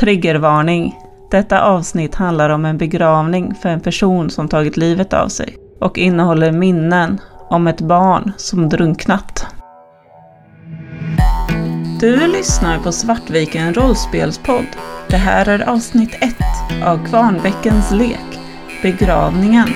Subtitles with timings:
[0.00, 0.94] Triggervarning.
[1.30, 5.98] Detta avsnitt handlar om en begravning för en person som tagit livet av sig och
[5.98, 9.46] innehåller minnen om ett barn som drunknat.
[12.00, 14.66] Du lyssnar på Svartviken rollspelspodd.
[15.08, 16.34] Det här är avsnitt 1
[16.84, 18.40] av Kvarnbäckens lek,
[18.82, 19.68] begravningen.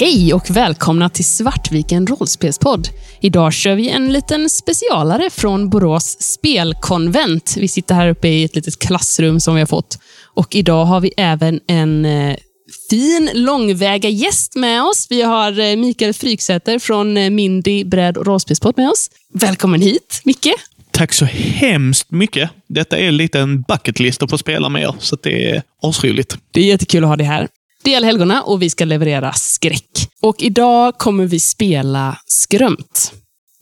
[0.00, 2.88] Hej och välkomna till Svartviken rollspelspodd.
[3.20, 7.54] Idag kör vi en liten specialare från Borås spelkonvent.
[7.58, 9.98] Vi sitter här uppe i ett litet klassrum som vi har fått.
[10.34, 12.36] Och idag har vi även en eh,
[12.90, 15.06] fin långväga gäst med oss.
[15.10, 19.10] Vi har eh, Mikael Fryksäter från eh, Mindy bräd och rollspelspodd med oss.
[19.32, 20.54] Välkommen hit, Micke.
[20.90, 22.50] Tack så hemskt mycket.
[22.68, 26.36] Detta är lite en bucketlist att få spela med er, så det är asroligt.
[26.50, 27.48] Det är jättekul att ha dig här.
[27.84, 30.08] Det är allhelgona och vi ska leverera skräck.
[30.22, 33.12] Och idag kommer vi spela Skrömt.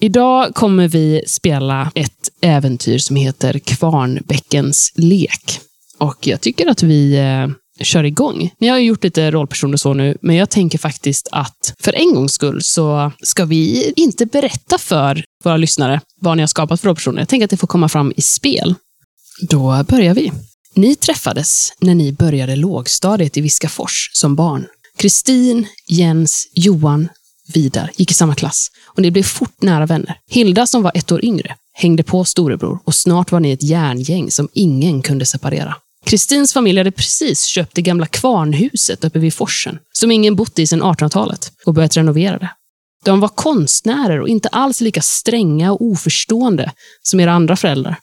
[0.00, 5.60] Idag kommer vi spela ett äventyr som heter Kvarnbäckens lek.
[5.98, 7.48] Och jag tycker att vi eh,
[7.84, 8.50] kör igång.
[8.60, 12.14] Ni har ju gjort lite rollpersoner så nu, men jag tänker faktiskt att för en
[12.14, 16.88] gångs skull så ska vi inte berätta för våra lyssnare vad ni har skapat för
[16.88, 17.18] rollpersoner.
[17.18, 18.74] Jag tänker att det får komma fram i spel.
[19.48, 20.32] Då börjar vi.
[20.78, 24.66] Ni träffades när ni började lågstadiet i Viskafors som barn.
[24.96, 27.08] Kristin, Jens, Johan,
[27.54, 30.16] Vidar gick i samma klass och ni blev fort nära vänner.
[30.30, 34.30] Hilda, som var ett år yngre, hängde på storebror och snart var ni ett järngäng
[34.30, 35.76] som ingen kunde separera.
[36.06, 40.66] Kristins familj hade precis köpt det gamla kvarnhuset uppe vid forsen, som ingen bott i
[40.66, 42.50] sedan 1800-talet, och börjat renovera det.
[43.04, 47.98] De var konstnärer och inte alls lika stränga och oförstående som era andra föräldrar.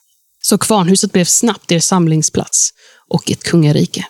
[0.45, 2.73] Så kvarnhuset blev snabbt er samlingsplats
[3.09, 4.05] och ett kungarike.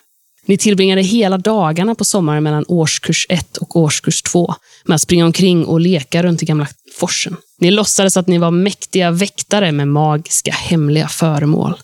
[0.46, 5.24] Ni tillbringade hela dagarna på sommaren mellan årskurs 1 och årskurs 2 med att springa
[5.24, 7.36] omkring och leka runt i gamla forsen.
[7.58, 11.74] Ni låtsades att ni var mäktiga väktare med magiska, hemliga föremål.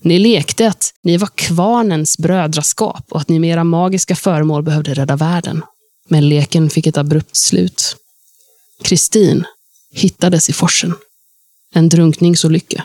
[0.00, 4.94] Ni lekte att ni var kvarnens brödraskap och att ni med era magiska föremål behövde
[4.94, 5.62] rädda världen.
[6.08, 7.96] Men leken fick ett abrupt slut.
[8.82, 9.44] Kristin
[9.92, 10.94] hittades i forsen.
[11.74, 12.84] En drunkningsolycka.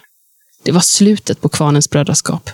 [0.64, 2.50] Det var slutet på kvarnens brödraskap.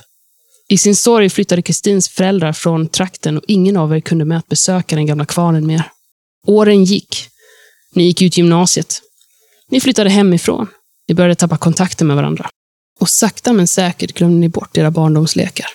[0.70, 4.48] I sin sorg flyttade Kristins föräldrar från trakten och ingen av er kunde med att
[4.48, 5.92] besöka den gamla kvarnen mer.
[6.48, 7.30] Åren gick.
[7.94, 9.02] Ni gick ut gymnasiet.
[9.70, 10.68] Ni flyttade hemifrån.
[11.08, 12.50] Ni började tappa kontakten med varandra.
[13.00, 15.68] Och sakta men säkert glömde ni bort era barndomslekar.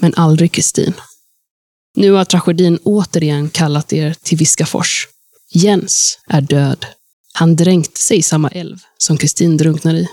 [0.00, 0.92] Men aldrig Kristin.
[1.96, 5.08] Nu har tragedin återigen kallat er till Viskafors.
[5.52, 6.86] Jens är död.
[7.32, 10.08] Han dränkte sig i samma älv som Kristin drunknade i.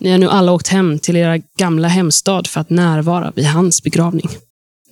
[0.00, 3.82] Ni har nu alla åkt hem till era gamla hemstad för att närvara vid hans
[3.82, 4.28] begravning.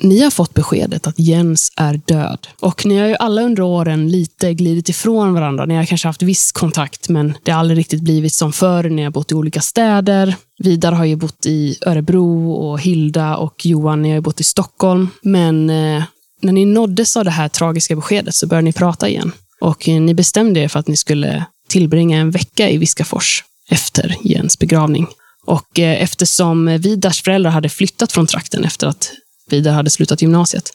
[0.01, 2.47] Ni har fått beskedet att Jens är död.
[2.61, 5.65] Och ni har ju alla under åren lite glidit ifrån varandra.
[5.65, 8.91] Ni har kanske haft viss kontakt, men det har aldrig riktigt blivit som förr.
[8.91, 10.35] Ni har bott i olika städer.
[10.59, 14.45] Vidar har ju bott i Örebro och Hilda och Johan, ni har ju bott i
[14.45, 15.09] Stockholm.
[15.23, 16.03] Men eh,
[16.43, 19.33] när ni nåddes av det här tragiska beskedet så började ni prata igen.
[19.61, 24.17] Och eh, ni bestämde er för att ni skulle tillbringa en vecka i Viskafors efter
[24.25, 25.07] Jens begravning.
[25.47, 29.11] Och eh, eftersom Vidars föräldrar hade flyttat från trakten efter att
[29.51, 30.73] Vidar hade slutat gymnasiet,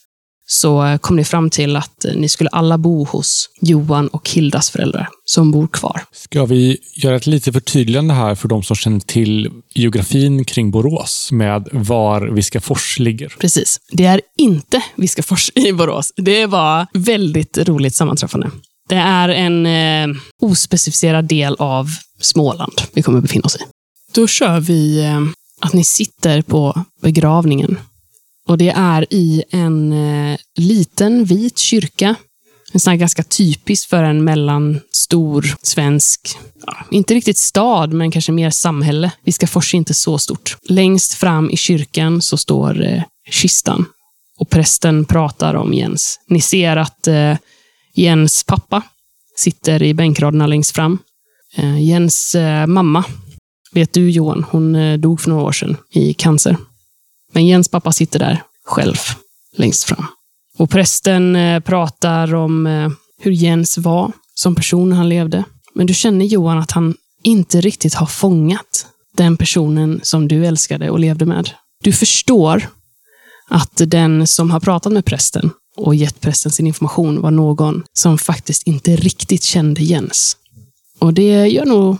[0.47, 4.29] så eh, kom ni fram till att eh, ni skulle alla bo hos Johan och
[4.29, 6.01] Hildas föräldrar, som bor kvar.
[6.11, 11.31] Ska vi göra ett litet förtydligande här för de som känner till geografin kring Borås
[11.31, 13.33] med var Viskafors ligger?
[13.39, 13.79] Precis.
[13.91, 16.13] Det är inte Viskafors i Borås.
[16.15, 18.51] Det var väldigt roligt sammanträffande.
[18.93, 21.89] Det är en eh, ospecificerad del av
[22.19, 23.59] Småland vi kommer att befinna oss i.
[24.13, 25.21] Då kör vi eh,
[25.61, 27.79] att ni sitter på begravningen.
[28.47, 32.15] Och Det är i en eh, liten vit kyrka.
[32.73, 38.49] En sån ganska typisk för en mellanstor svensk, ja, inte riktigt stad, men kanske mer
[38.49, 39.11] samhälle.
[39.23, 40.57] Viskafors är inte så stort.
[40.69, 43.85] Längst fram i kyrkan så står eh, kistan.
[44.37, 46.19] Och prästen pratar om Jens.
[46.27, 47.37] Ni ser att eh,
[47.95, 48.81] Jens pappa
[49.43, 50.99] sitter i bänkraderna längst fram.
[51.55, 53.03] Eh, Jens eh, mamma,
[53.71, 56.57] vet du Johan, hon eh, dog för några år sedan i cancer.
[57.33, 58.95] Men Jens pappa sitter där själv
[59.57, 60.05] längst fram.
[60.57, 62.65] Och prästen pratar om
[63.21, 65.43] hur Jens var som person när han levde.
[65.75, 68.87] Men du känner Johan att han inte riktigt har fångat
[69.17, 71.49] den personen som du älskade och levde med.
[71.83, 72.67] Du förstår
[73.49, 78.17] att den som har pratat med prästen och gett prästen sin information var någon som
[78.17, 80.37] faktiskt inte riktigt kände Jens.
[80.99, 81.97] Och det gör nog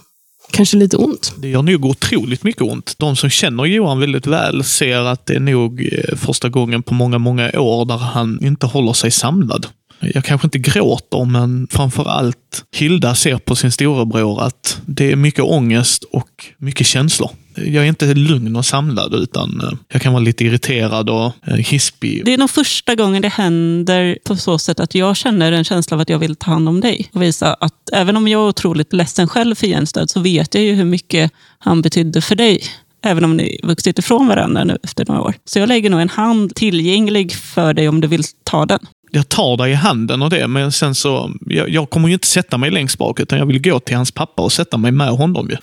[0.52, 1.34] kanske lite ont.
[1.38, 2.96] Det gör nog otroligt mycket ont.
[2.98, 6.94] De som känner Johan väldigt väl ser att det är nog eh, första gången på
[6.94, 9.68] många, många år där han inte håller sig samlad.
[10.00, 15.16] Jag kanske inte gråter, men framför allt Hilda ser på sin storebror att det är
[15.16, 17.32] mycket ångest och mycket känslor.
[17.56, 21.54] Jag är inte lugn och samlad, utan eh, jag kan vara lite irriterad och eh,
[21.56, 22.26] hispig.
[22.26, 25.96] Det är nog första gången det händer på så sätt att jag känner en känsla
[25.96, 27.10] av att jag vill ta hand om dig.
[27.14, 30.54] Och visa att även om jag är otroligt ledsen själv för Jens död, så vet
[30.54, 32.64] jag ju hur mycket han betydde för dig.
[33.06, 35.34] Även om ni vuxit ifrån varandra nu efter några år.
[35.46, 38.80] Så jag lägger nog en hand tillgänglig för dig om du vill ta den
[39.16, 42.28] jag tar dig i handen och det, men sen så, jag, jag, kommer ju inte
[42.28, 45.10] sätta mig längst bak, utan jag vill gå till hans pappa och sätta mig med
[45.10, 45.50] honom.
[45.50, 45.58] Ju.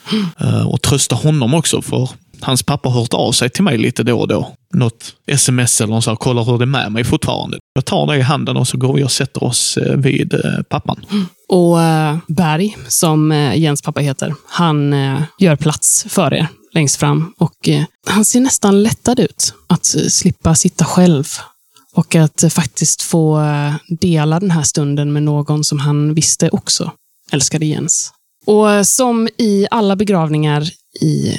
[0.47, 2.09] Uh, och trösta honom också, för
[2.41, 4.53] hans pappa har hört av sig till mig lite då och då.
[4.75, 7.59] Något sms eller så, kollar hur det är med mig fortfarande.
[7.75, 10.63] Jag tar dig i handen och så går vi och sätter oss uh, vid uh,
[10.69, 11.01] pappan.
[11.49, 11.77] Och
[12.29, 14.95] Berg, som Jens pappa heter, han
[15.39, 17.33] gör plats för er längst fram.
[17.39, 17.69] Och
[18.07, 21.25] han ser nästan lättad ut att slippa sitta själv
[21.93, 26.93] och att faktiskt få eh, dela den här stunden med någon som han visste också
[27.33, 28.13] älskade Jens.
[28.47, 30.71] Och som i alla begravningar
[31.01, 31.39] i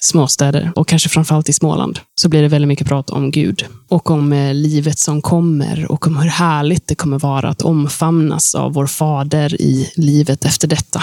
[0.00, 4.10] småstäder och kanske framförallt i Småland så blir det väldigt mycket prat om Gud och
[4.10, 8.72] om eh, livet som kommer och om hur härligt det kommer vara att omfamnas av
[8.72, 11.02] vår fader i livet efter detta.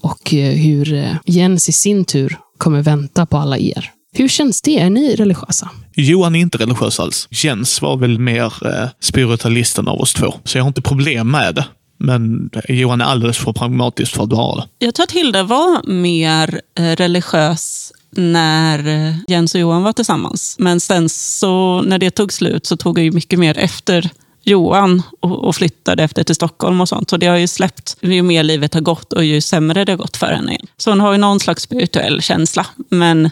[0.00, 4.78] Och eh, hur Jens i sin tur kommer vänta på alla er hur känns det?
[4.78, 5.70] Är ni religiösa?
[5.94, 7.28] Johan är inte religiös alls.
[7.30, 11.54] Jens var väl mer eh, spiritualisten av oss två, så jag har inte problem med
[11.54, 11.64] det.
[11.98, 14.86] Men Johan är alldeles för pragmatisk för att vara det.
[14.86, 20.56] Jag tror att Hilda var mer eh, religiös när eh, Jens och Johan var tillsammans.
[20.58, 24.10] Men sen så när det tog slut så tog jag ju mycket mer efter
[24.42, 27.10] Johan och, och flyttade efter till Stockholm och sånt.
[27.10, 29.96] Så det har ju släppt ju mer livet har gått och ju sämre det har
[29.96, 30.58] gått för henne.
[30.76, 32.66] Så hon har ju någon slags spirituell känsla.
[32.90, 33.30] Men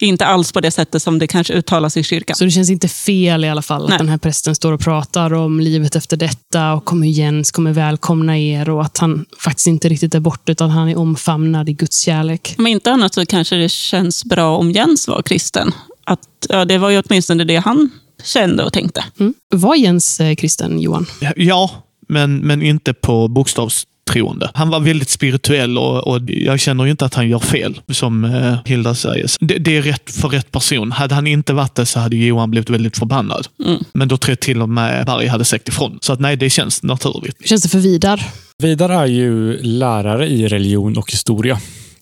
[0.00, 2.36] inte alls på det sättet som det kanske uttalas i kyrkan.
[2.36, 3.92] Så det känns inte fel i alla fall Nej.
[3.92, 7.72] att den här prästen står och pratar om livet efter detta och kommer Jens kommer
[7.72, 11.72] välkomna er och att han faktiskt inte riktigt är borta utan han är omfamnad i
[11.72, 12.54] Guds kärlek.
[12.58, 15.72] Om inte annat så kanske det känns bra om Jens var kristen.
[16.04, 17.90] Att, ja, det var ju åtminstone det han
[18.24, 19.04] kände och tänkte.
[19.20, 19.34] Mm.
[19.54, 21.06] Var Jens eh, kristen, Johan?
[21.36, 21.70] Ja,
[22.08, 24.50] men, men inte på bokstavs troende.
[24.54, 28.56] Han var väldigt spirituell och, och jag känner inte att han gör fel, som eh,
[28.64, 29.30] Hilda säger.
[29.40, 30.92] Det, det, är rätt för rätt person.
[30.92, 33.46] Hade han inte varit det så hade Johan blivit väldigt förbannad.
[33.64, 33.84] Mm.
[33.94, 35.98] Men då tror jag till och med Berg hade sagt ifrån.
[36.02, 37.36] Så att nej, det känns naturligt.
[37.40, 38.26] Hur känns det för Vidar?
[38.58, 41.58] Vidar är ju lärare i religion och historia.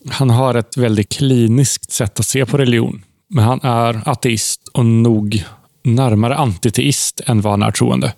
[0.09, 3.03] Han har ett väldigt kliniskt sätt att se på religion.
[3.29, 5.43] Men han är ateist och nog
[5.83, 8.13] närmare antiteist än vad han är troende.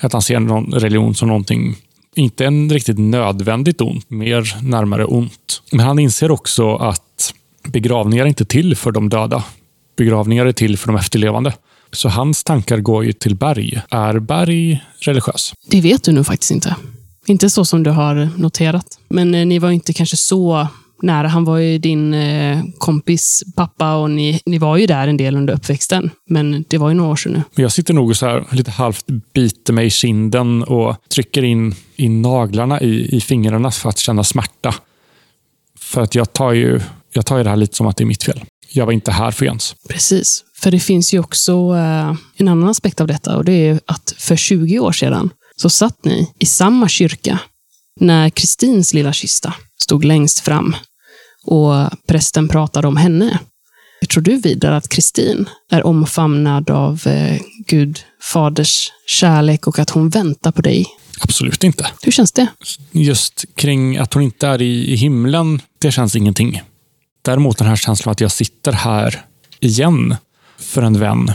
[0.00, 1.76] Att han ser någon religion som någonting
[2.18, 5.62] inte en riktigt nödvändigt ont, mer närmare ont.
[5.72, 7.34] Men han inser också att
[7.68, 9.44] begravningar är inte till för de döda.
[9.96, 11.54] Begravningar är till för de efterlevande.
[11.92, 13.82] Så hans tankar går ju till Berg.
[13.90, 15.52] Är Berg religiös?
[15.70, 16.76] Det vet du nog faktiskt inte.
[17.26, 18.98] Inte så som du har noterat.
[19.08, 20.68] Men eh, ni var inte kanske så
[21.02, 21.28] nära.
[21.28, 25.36] Han var ju din eh, kompis pappa och ni, ni var ju där en del
[25.36, 26.10] under uppväxten.
[26.28, 27.62] Men det var ju några år sedan nu.
[27.62, 32.22] Jag sitter nog så här lite halvt biter mig i kinden och trycker in, in
[32.22, 34.74] naglarna i, i fingrarna för att känna smärta.
[35.80, 36.80] För att jag tar ju
[37.12, 38.44] jag tar ju det här lite som att det är mitt fel.
[38.70, 39.74] Jag var inte här för Jens.
[39.88, 40.44] Precis.
[40.56, 44.14] För det finns ju också eh, en annan aspekt av detta och det är att
[44.18, 47.38] för 20 år sedan så satt ni i samma kyrka
[48.00, 50.76] när Kristins lilla kista stod längst fram
[51.44, 53.38] och prästen pratade om henne.
[54.00, 59.90] Hur tror du vidare att Kristin är omfamnad av eh, Gud, faders kärlek och att
[59.90, 60.86] hon väntar på dig?
[61.20, 61.86] Absolut inte.
[62.02, 62.46] Hur känns det?
[62.92, 66.62] Just kring att hon inte är i, i himlen, det känns ingenting.
[67.22, 69.24] Däremot den här känslan att jag sitter här
[69.60, 70.16] igen
[70.58, 71.32] för en vän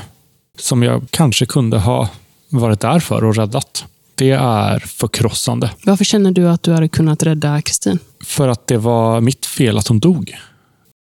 [0.59, 2.09] som jag kanske kunde ha
[2.49, 3.85] varit där för och räddat.
[4.15, 5.71] Det är förkrossande.
[5.85, 7.99] Varför känner du att du hade kunnat rädda Kristin?
[8.23, 10.37] För att det var mitt fel att hon dog.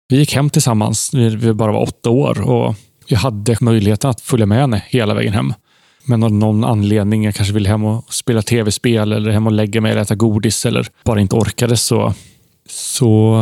[0.09, 2.75] Vi gick hem tillsammans när vi bara var åtta år och
[3.07, 5.55] jag hade möjligheten att följa med henne hela vägen hem.
[6.05, 9.81] Men av någon anledning, jag kanske ville hem och spela tv-spel eller hem och lägga
[9.81, 12.15] mig eller äta godis eller bara inte orkade så,
[12.69, 13.39] så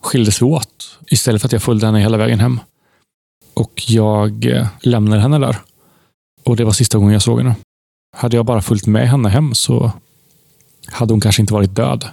[0.00, 0.98] skildes vi åt.
[1.10, 2.60] Istället för att jag följde henne hela vägen hem.
[3.54, 5.56] Och jag eh, lämnade henne där.
[6.44, 7.54] Och det var sista gången jag såg henne.
[8.16, 9.92] Hade jag bara följt med henne hem så
[10.86, 12.08] hade hon kanske inte varit död.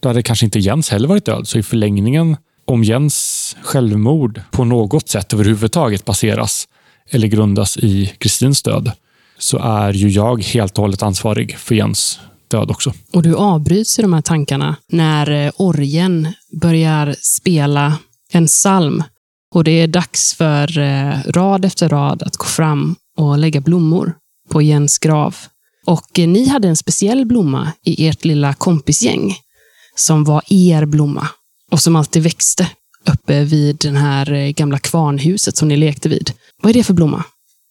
[0.00, 1.48] Då hade kanske inte Jens heller varit död.
[1.48, 6.68] Så i förlängningen, om Jens självmord på något sätt överhuvudtaget baseras
[7.10, 8.92] eller grundas i Kristins död,
[9.38, 12.92] så är ju jag helt och hållet ansvarig för Jens död också.
[13.12, 17.98] Och du avbryts i de här tankarna när eh, orgen börjar spela
[18.32, 19.02] en psalm.
[19.54, 24.14] Och det är dags för eh, rad efter rad att gå fram och lägga blommor
[24.50, 25.36] på Jens grav.
[25.86, 29.36] Och eh, ni hade en speciell blomma i ert lilla kompisgäng
[29.94, 31.28] som var er blomma
[31.70, 32.66] och som alltid växte
[33.10, 36.32] uppe vid det här eh, gamla kvarnhuset som ni lekte vid.
[36.62, 37.24] Vad är det för blomma?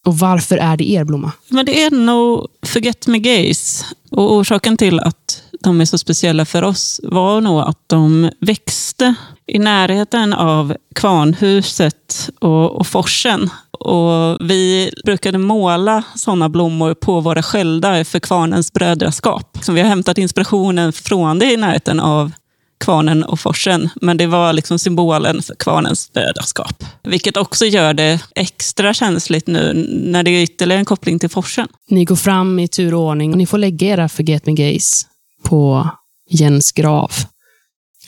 [0.05, 1.31] Och varför är det er blomma?
[1.50, 3.86] Men det är nog Forget Me Gays.
[4.12, 9.15] Och orsaken till att de är så speciella för oss var nog att de växte
[9.50, 13.50] i närheten av kvarnhuset och, och forsen.
[13.72, 19.58] Och vi brukade måla sådana blommor på våra sköldar för kvarnens brödraskap.
[19.62, 22.32] Så vi har hämtat inspirationen från det i närheten av
[22.79, 23.89] kvarnen och forsen.
[24.01, 26.84] Men det var liksom symbolen för kvarnens brödraskap.
[27.03, 31.68] Vilket också gör det extra känsligt nu när det är ytterligare en koppling till forsen.
[31.89, 35.06] Ni går fram i tur och ordning och ni får lägga era Forget Me Gaze
[35.44, 35.89] på
[36.29, 37.12] Jens grav.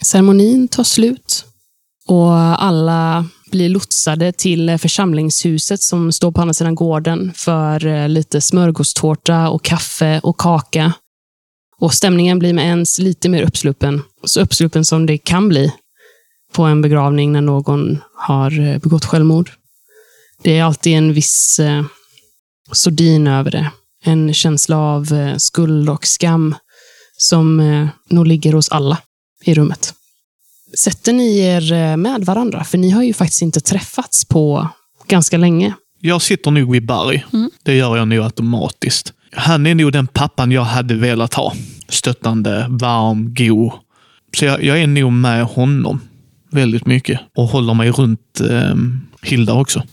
[0.02, 1.46] Ceremonin tar slut
[2.08, 8.42] och alla blir lotsade till församlingshuset som står på andra sidan gården för eh, lite
[8.42, 10.94] smörgåstårta och kaffe och kaka.
[11.78, 14.02] Och stämningen blir med ens lite mer uppsluppen.
[14.24, 15.74] Så uppsluppen som det kan bli
[16.54, 19.52] på en begravning när någon har eh, begått självmord.
[20.44, 21.84] Det är alltid en viss eh,
[22.72, 23.72] sordin över det.
[24.04, 26.56] En känsla av eh, skuld och skam
[27.18, 28.98] som eh, nog ligger hos alla
[29.44, 29.94] i rummet.
[30.78, 32.64] Sätter ni er eh, med varandra?
[32.64, 34.68] För ni har ju faktiskt inte träffats på
[35.08, 35.74] ganska länge.
[36.00, 37.22] Jag sitter nog vid Barry.
[37.64, 39.14] Det gör jag nog automatiskt.
[39.32, 41.54] Han är nog den pappan jag hade velat ha.
[41.90, 43.72] Stöttande, varm, god.
[44.38, 46.02] Så jag, jag är nog med honom
[46.52, 48.76] väldigt mycket och håller mig runt eh,
[49.22, 49.84] Hilda också.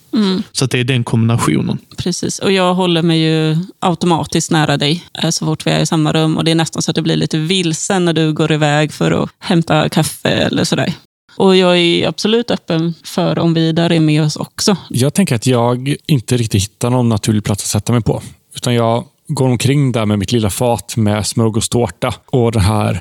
[0.52, 1.78] Så att det är den kombinationen.
[1.96, 5.86] Precis, och jag håller mig ju automatiskt nära dig eh, så fort vi är i
[5.86, 6.36] samma rum.
[6.36, 9.22] Och Det är nästan så att det blir lite vilsen när du går iväg för
[9.22, 10.94] att hämta kaffe eller sådär.
[11.36, 14.76] Och jag är absolut öppen för om Vidar är med oss också.
[14.90, 18.22] Jag tänker att jag inte riktigt hittar någon naturlig plats att sätta mig på.
[18.54, 23.00] Utan jag går omkring där med mitt lilla fat med smörgåstårta och den här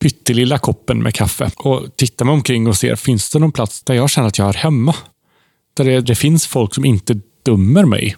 [0.00, 1.50] pyttelilla koppen med kaffe.
[1.56, 4.48] Och tittar mig omkring och ser, finns det någon plats där jag känner att jag
[4.48, 4.94] är hemma?
[5.76, 8.16] Där det, det finns folk som inte dömer mig.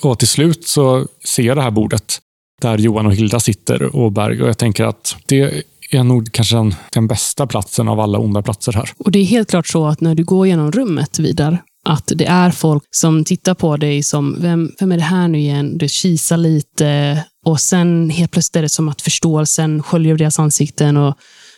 [0.00, 2.18] Och till slut så ser jag det här bordet
[2.60, 6.56] där Johan och Hilda sitter och Berg och jag tänker att det är nog kanske
[6.56, 8.90] den, den bästa platsen av alla onda platser här.
[8.98, 12.26] Och det är helt klart så att när du går genom rummet vidare, att det
[12.26, 15.78] är folk som tittar på dig som, vem, vem är det här nu igen?
[15.78, 20.38] Du kisar lite och sen helt plötsligt är det som att förståelsen sköljer över deras
[20.38, 21.14] ansikten och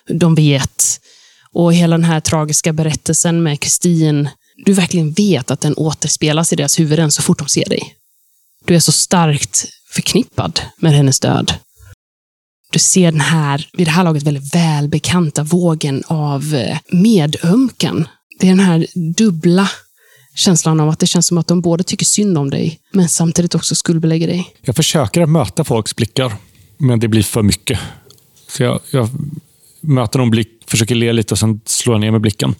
[0.08, 0.84] de vet.
[1.52, 6.56] Och hela den här tragiska berättelsen med Kristin, du verkligen vet att den återspelas i
[6.56, 7.94] deras huvuden så fort de ser dig.
[8.64, 11.52] Du är så starkt förknippad med hennes död.
[12.72, 18.08] Du ser den här, vid det här laget, väldigt välbekanta vågen av eh, medömkan.
[18.40, 19.68] Det är den här dubbla
[20.34, 23.54] känslan av att det känns som att de både tycker synd om dig, men samtidigt
[23.54, 24.54] också skuldbelägger dig.
[24.62, 26.32] Jag försöker att möta folks blickar,
[26.78, 27.78] men det blir för mycket.
[28.48, 29.08] Så jag, jag
[29.80, 32.54] möter någon blick, försöker le lite och sen slår jag ner med blicken.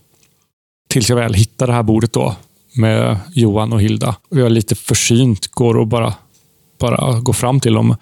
[0.95, 2.37] Tills jag väl hittar det här bordet då
[2.73, 4.17] med Johan och Hilda.
[4.31, 6.15] Och jag är lite försynt går och bara,
[6.79, 7.97] bara går fram till dem.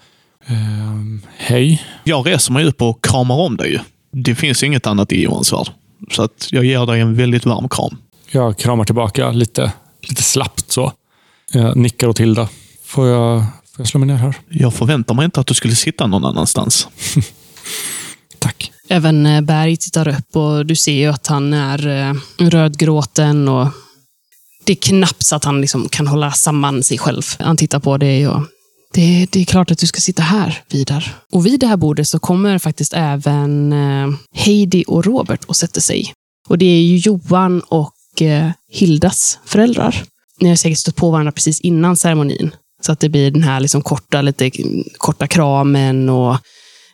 [0.47, 1.83] Ehm, Hej.
[2.03, 3.81] Jag reser mig upp och kramar om dig.
[4.11, 5.67] Det finns inget annat i Johans värld.
[6.11, 7.97] Så att jag ger dig en väldigt varm kram.
[8.31, 9.71] Jag kramar tillbaka lite,
[10.01, 10.91] lite slappt så.
[11.51, 12.49] Jag nickar åt Hilda.
[12.85, 14.35] Får jag, får jag slå mig ner här?
[14.49, 16.87] Jag förväntar mig inte att du skulle sitta någon annanstans.
[18.39, 18.72] Tack.
[18.93, 23.67] Även eh, Berg tittar upp och du ser ju att han är eh, rödgråten och
[24.65, 27.21] det är knappt så att han liksom kan hålla samman sig själv.
[27.39, 28.41] Han tittar på dig och
[28.93, 31.15] det, det är klart att du ska sitta här, Vidar.
[31.31, 35.81] Och vid det här bordet så kommer faktiskt även eh, Heidi och Robert och sätter
[35.81, 36.13] sig.
[36.47, 37.93] Och det är ju Johan och
[38.71, 40.03] Hildas föräldrar.
[40.39, 42.55] Ni har säkert stött på varandra precis innan ceremonin.
[42.81, 44.51] Så att det blir den här liksom korta, lite
[44.97, 46.37] korta kramen och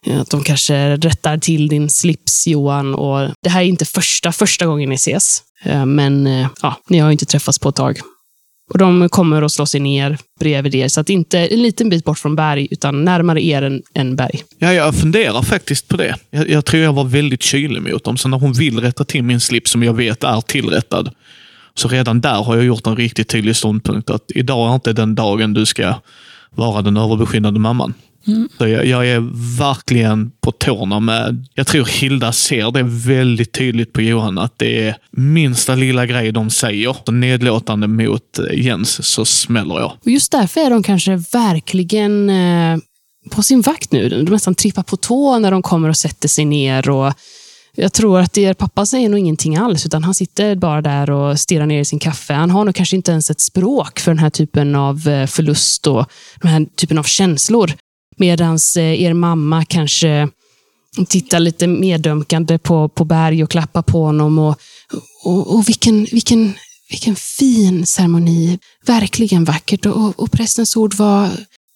[0.05, 2.95] Eh, att de kanske rättar till din slips, Johan.
[2.95, 5.43] Och det här är inte första, första gången ni ses.
[5.63, 7.99] Eh, men eh, ja, ni har ju inte träffats på ett tag.
[8.71, 12.05] Och de kommer att slå sig ner bredvid er, så att inte en liten bit
[12.05, 14.43] bort från berg, utan närmare er än, än berg.
[14.57, 16.15] Ja, jag funderar faktiskt på det.
[16.29, 18.17] Jag, jag tror jag var väldigt kylig mot dem.
[18.17, 21.11] Så när hon vill rätta till min slips som jag vet är tillrättad,
[21.75, 25.15] så redan där har jag gjort en riktigt tydlig ståndpunkt att idag är inte den
[25.15, 25.95] dagen du ska
[26.55, 27.93] vara den överbeskyddande mamman.
[28.57, 29.19] Så jag, jag är
[29.59, 31.47] verkligen på tårna med...
[31.53, 36.31] Jag tror Hilda ser det väldigt tydligt på Johan, att det är minsta lilla grej
[36.31, 39.91] de säger, så nedlåtande mot Jens, så smäller jag.
[40.03, 42.77] Och just därför är de kanske verkligen eh,
[43.31, 44.09] på sin vakt nu.
[44.09, 46.89] De nästan trippar på tå när de kommer och sätter sig ner.
[46.89, 47.13] Och
[47.75, 51.39] jag tror att er pappa säger nog ingenting alls, utan han sitter bara där och
[51.39, 52.33] stirrar ner i sin kaffe.
[52.33, 55.87] Han har nog kanske inte ens ett språk för den här typen av eh, förlust
[55.87, 56.05] och
[56.41, 57.71] den här typen av känslor.
[58.19, 60.29] Medan eh, er mamma kanske
[61.07, 64.39] tittar lite medömkande på, på Berg och klappar på honom.
[64.39, 64.59] Och,
[65.23, 66.53] och, och vilken, vilken,
[66.89, 68.59] vilken fin ceremoni.
[68.85, 69.85] Verkligen vackert.
[69.85, 71.29] Och, och prästens ord var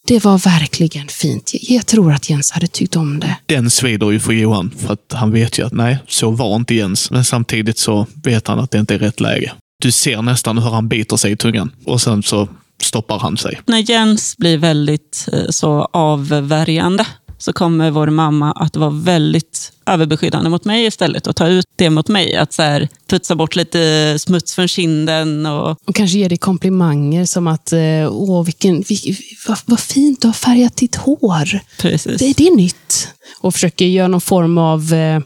[0.07, 1.51] det var verkligen fint.
[1.62, 3.35] Jag tror att Jens hade tyckt om det.
[3.45, 6.75] Den svider ju för Johan, för att han vet ju att nej, så var inte
[6.75, 7.12] Jens.
[7.12, 9.51] Men samtidigt så vet han att det inte är rätt läge.
[9.81, 12.47] Du ser nästan hur han biter sig i tungan och sen så
[12.82, 13.62] stoppar han sig.
[13.65, 17.06] När Jens blir väldigt eh, så avvärjande
[17.44, 21.89] så kommer vår mamma att vara väldigt överbeskyddande mot mig istället och ta ut det
[21.89, 22.36] mot mig.
[22.36, 25.46] Att så här, putsa bort lite smuts från kinden.
[25.46, 30.22] Och, och kanske ge dig komplimanger som att, eh, åh, vilken, vil, vad, vad fint
[30.22, 31.60] du har färgat ditt hår.
[31.77, 32.20] Precis.
[32.20, 33.08] Det, det är nytt.
[33.39, 35.20] Och försöker göra någon form av eh,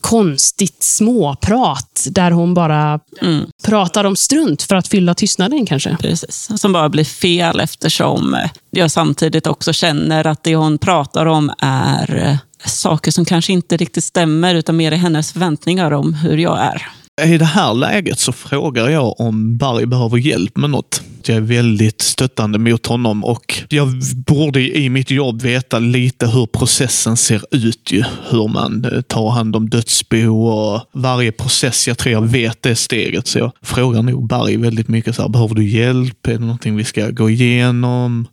[0.00, 3.46] konstigt småprat där hon bara mm.
[3.64, 5.96] pratar om strunt för att fylla tystnaden kanske.
[6.00, 8.36] Precis, som bara blir fel eftersom
[8.70, 14.04] jag samtidigt också känner att det hon pratar om är saker som kanske inte riktigt
[14.04, 16.86] stämmer utan mer är hennes förväntningar om hur jag är.
[17.24, 21.02] I det här läget så frågar jag om Barry behöver hjälp med något.
[21.28, 23.88] Jag är väldigt stöttande mot honom och jag
[24.26, 27.92] borde i mitt jobb veta lite hur processen ser ut.
[27.92, 28.04] Ju.
[28.30, 31.88] Hur man eh, tar hand om dödsbo och varje process.
[31.88, 33.26] Jag tror jag vet det steget.
[33.26, 35.16] Så jag frågar nog Barry väldigt mycket.
[35.16, 36.26] Så här, behöver du hjälp?
[36.26, 38.26] Är det någonting vi ska gå igenom?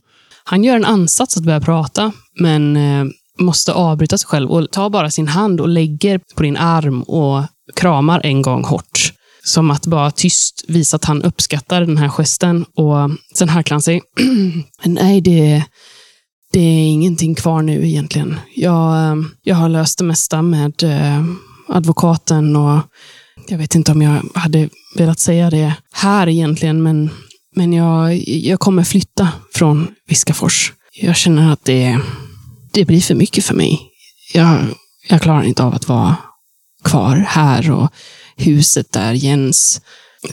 [0.44, 3.06] Han gör en ansats att börja prata, men eh,
[3.40, 7.44] måste avbryta sig själv och tar bara sin hand och lägger på din arm och
[7.76, 9.15] kramar en gång hårt.
[9.46, 12.64] Som att bara tyst visa att han uppskattar den här gesten.
[12.64, 14.02] Och sen harklar han sig.
[14.86, 15.64] Nej, det,
[16.52, 18.40] det är ingenting kvar nu egentligen.
[18.56, 21.26] Jag, eh, jag har löst det mesta med eh,
[21.68, 22.80] advokaten och
[23.48, 27.10] jag vet inte om jag hade velat säga det här egentligen, men,
[27.56, 30.74] men jag, jag kommer flytta från Viskafors.
[31.02, 32.00] Jag känner att det,
[32.74, 33.82] det blir för mycket för mig.
[34.34, 34.60] Jag,
[35.10, 36.16] jag klarar inte av att vara
[36.84, 37.90] kvar här och
[38.36, 39.82] huset där Jens.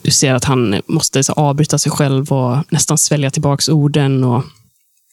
[0.03, 4.25] Du ser att han måste så, avbryta sig själv och nästan svälja tillbaka orden.
[4.25, 4.45] Och,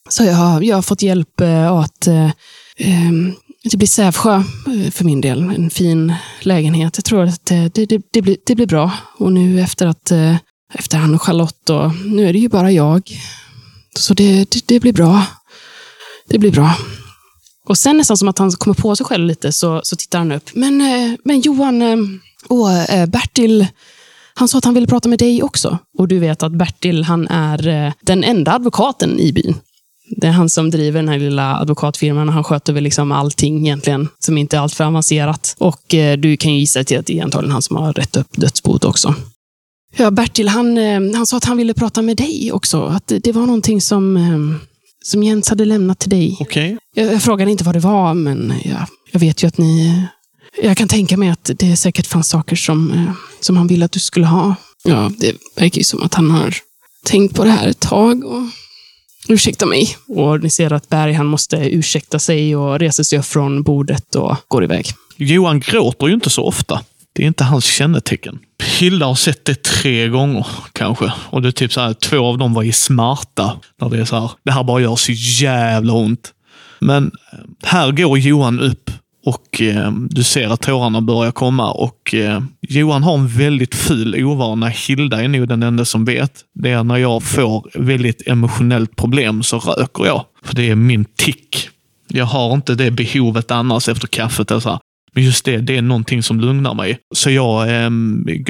[0.09, 2.31] så jag har, jag har fått hjälp eh, att eh,
[2.77, 5.43] ehm, det blir Sävsjö eh, för min del.
[5.43, 6.97] En fin lägenhet.
[6.97, 8.91] Jag tror att det, det, det, det, blir, det blir bra.
[9.17, 10.11] Och nu efter att
[10.73, 13.11] efter han och Charlotte och nu är det ju bara jag.
[13.97, 15.25] Så det, det, det blir bra.
[16.29, 16.75] Det blir bra.
[17.65, 20.31] Och sen nästan som att han kommer på sig själv lite så, så tittar han
[20.31, 20.49] upp.
[20.53, 20.77] Men,
[21.23, 21.81] men Johan
[22.47, 23.67] och eh, Bertil,
[24.33, 25.77] han sa att han ville prata med dig också.
[25.97, 29.55] Och du vet att Bertil, han är den enda advokaten i byn.
[30.17, 33.65] Det är han som driver den här lilla advokatfirman och han sköter väl liksom allting
[33.65, 35.55] egentligen, som inte är alltför avancerat.
[35.57, 38.27] Och du kan ju gissa till att det är antagligen han som har rätt upp
[38.31, 39.15] dödsboet också.
[39.97, 40.77] Ja, Bertil, han,
[41.15, 42.83] han sa att han ville prata med dig också.
[42.83, 44.17] Att det, det var någonting som
[45.03, 46.37] som Jens hade lämnat till dig.
[46.39, 46.77] Okay.
[46.95, 50.03] Jag, jag frågade inte vad det var, men jag, jag vet ju att ni...
[50.61, 53.91] Jag kan tänka mig att det säkert fanns saker som, eh, som han ville att
[53.91, 54.55] du skulle ha.
[54.83, 56.55] Ja, det verkar ju som att han har
[57.05, 58.23] tänkt på det här ett tag.
[58.25, 58.41] Och...
[59.27, 59.97] Ursäkta mig.
[60.07, 64.15] Och ni ser att Berg han måste ursäkta sig och reser sig upp från bordet
[64.15, 64.85] och går iväg.
[65.17, 66.81] Johan gråter ju inte så ofta.
[67.13, 68.39] Det är inte hans kännetecken.
[68.79, 71.11] Hilda har sett det tre gånger kanske.
[71.29, 73.59] Och det är typ så här, två av dem var i smarta.
[73.81, 76.33] När det är så här, det här bara gör så jävla ont.
[76.79, 78.91] Men eh, här går Johan upp
[79.29, 81.71] och eh, du ser att tårarna börjar komma.
[81.71, 84.67] Och eh, Johan har en väldigt ful ovana.
[84.67, 86.31] Hilda är nog den enda som vet.
[86.53, 90.25] Det är när jag får väldigt emotionellt problem så röker jag.
[90.43, 91.69] För det är min tick.
[92.07, 94.49] Jag har inte det behovet annars efter kaffet.
[94.49, 94.79] så här,
[95.13, 96.97] men just det, det är någonting som lugnar mig.
[97.15, 97.89] Så jag eh,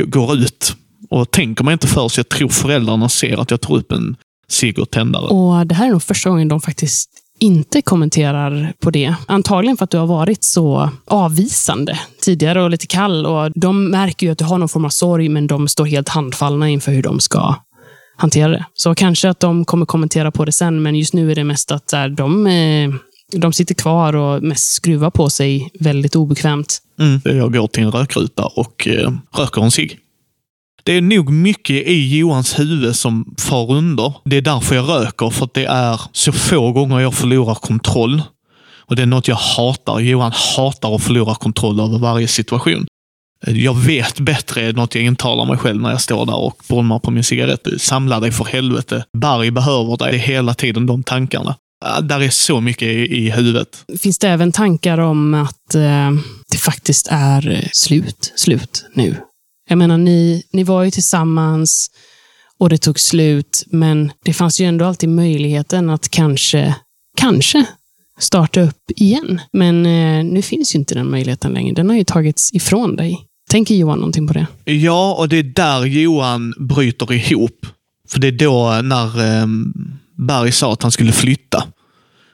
[0.05, 0.75] går ut
[1.09, 4.15] och tänker mig inte för, så jag tror föräldrarna ser att jag tar upp en
[4.47, 5.23] cigg och tändare.
[5.23, 9.13] Och det här är nog första gången de faktiskt inte kommenterar på det.
[9.27, 13.25] Antagligen för att du har varit så avvisande tidigare och lite kall.
[13.25, 16.09] Och De märker ju att du har någon form av sorg, men de står helt
[16.09, 17.55] handfallna inför hur de ska
[18.17, 18.65] hantera det.
[18.73, 21.71] Så kanske att de kommer kommentera på det sen, men just nu är det mest
[21.71, 22.89] att de eh,
[23.31, 26.81] de sitter kvar och mest skruvar på sig väldigt obekvämt.
[26.99, 27.21] Mm.
[27.23, 29.99] Jag går till en rökruta och eh, röker en cigg.
[30.83, 34.13] Det är nog mycket i Johans huvud som far under.
[34.25, 38.21] Det är därför jag röker, för att det är så få gånger jag förlorar kontroll.
[38.89, 39.99] Och Det är något jag hatar.
[39.99, 42.85] Johan hatar att förlora kontroll över varje situation.
[43.47, 46.99] Jag vet bättre, är något jag intalar mig själv när jag står där och bolmar
[46.99, 47.67] på min cigarett.
[47.77, 49.03] Samla dig för helvete.
[49.17, 50.11] Barry behöver dig.
[50.11, 51.55] Det är hela tiden de tankarna.
[52.01, 53.85] Där är så mycket i, i huvudet.
[54.01, 56.11] Finns det även tankar om att eh,
[56.51, 59.15] det faktiskt är slut, slut nu?
[59.69, 61.91] Jag menar, ni, ni var ju tillsammans
[62.59, 66.75] och det tog slut, men det fanns ju ändå alltid möjligheten att kanske,
[67.17, 67.65] kanske
[68.19, 69.41] starta upp igen.
[69.53, 71.73] Men eh, nu finns ju inte den möjligheten längre.
[71.73, 73.17] Den har ju tagits ifrån dig.
[73.49, 74.47] Tänker Johan någonting på det?
[74.65, 77.65] Ja, och det är där Johan bryter ihop.
[78.09, 79.47] För det är då eh, när eh,
[80.17, 81.63] Berg sa att han skulle flytta.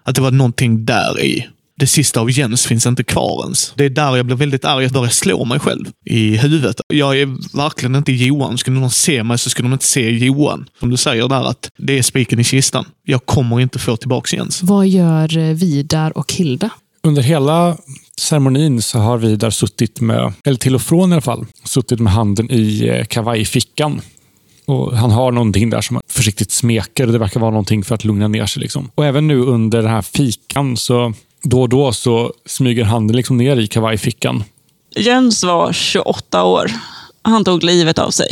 [0.04, 1.48] Att det var någonting där i.
[1.80, 3.74] Det sista av Jens finns inte kvar ens.
[3.76, 4.84] Det är där jag blir väldigt arg.
[4.84, 6.82] Jag börjar slå mig själv i huvudet.
[6.88, 8.58] Jag är verkligen inte Johan.
[8.58, 10.70] Skulle någon se mig så skulle de inte se Johan.
[10.80, 12.86] Som du säger där, att det är spiken i kistan.
[13.04, 14.64] Jag kommer inte få tillbaka Jens.
[14.64, 16.70] Vad gör eh, Vidar och Hilda?
[17.04, 17.78] Under hela
[18.18, 22.14] ceremonin så har Vidar suttit med, eller till och från i alla fall, suttit med
[22.14, 24.02] handen i eh, kavajfickan.
[24.66, 27.08] Och han har någonting där som han försiktigt smeker.
[27.08, 28.62] Det verkar vara någonting för att lugna ner sig.
[28.62, 28.92] Liksom.
[28.96, 31.14] Och även nu under den här fikan så
[31.46, 34.44] då och då så smyger handen liksom ner i kavajfickan.
[34.96, 36.72] Jens var 28 år.
[37.22, 38.28] Han tog livet av sig.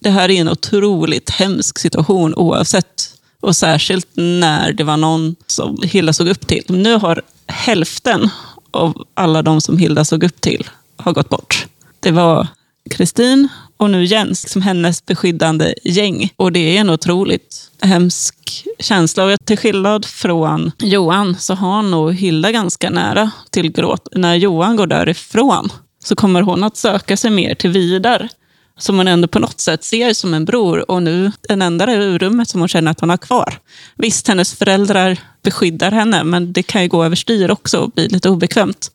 [0.00, 3.10] Det här är en otroligt hemsk situation oavsett.
[3.40, 6.64] Och särskilt när det var någon som Hilda såg upp till.
[6.68, 8.30] Nu har hälften
[8.70, 11.66] av alla de som Hilda såg upp till har gått bort.
[12.00, 12.46] Det var
[12.90, 16.30] Kristin och nu Jens som hennes beskyddande gäng.
[16.36, 19.24] Och det är en otroligt hemsk känsla.
[19.24, 24.08] Och till skillnad från Johan så har nog Hilda ganska nära till gråt.
[24.12, 25.72] När Johan går därifrån
[26.04, 28.28] så kommer hon att söka sig mer till Vidar
[28.78, 32.18] som hon ändå på något sätt ser som en bror och nu den enda i
[32.18, 33.58] rummet som hon känner att hon har kvar.
[33.96, 38.30] Visst, hennes föräldrar beskyddar henne, men det kan ju gå överstyr också och bli lite
[38.30, 38.90] obekvämt.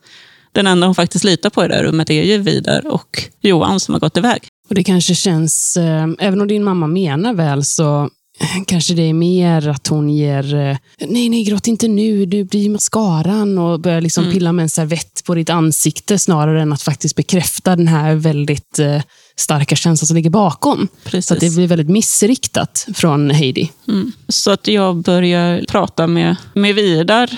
[0.51, 3.79] Den enda hon faktiskt litar på i det här rummet är ju Vidar och Johan
[3.79, 4.47] som har gått iväg.
[4.69, 9.01] Och det kanske känns, eh, även om din mamma menar väl, så eh, kanske det
[9.01, 10.77] är mer att hon ger, eh,
[11.07, 15.23] nej, nej, gråt inte nu, du blir mascaran och börjar liksom pilla med en servett
[15.25, 19.01] på ditt ansikte snarare än att faktiskt bekräfta den här väldigt eh,
[19.35, 20.87] starka känslan som ligger bakom.
[21.03, 21.25] Precis.
[21.25, 23.71] Så det blir väldigt missriktat från Heidi.
[23.87, 24.11] Mm.
[24.27, 27.29] Så att jag börjar prata med, med Vidar.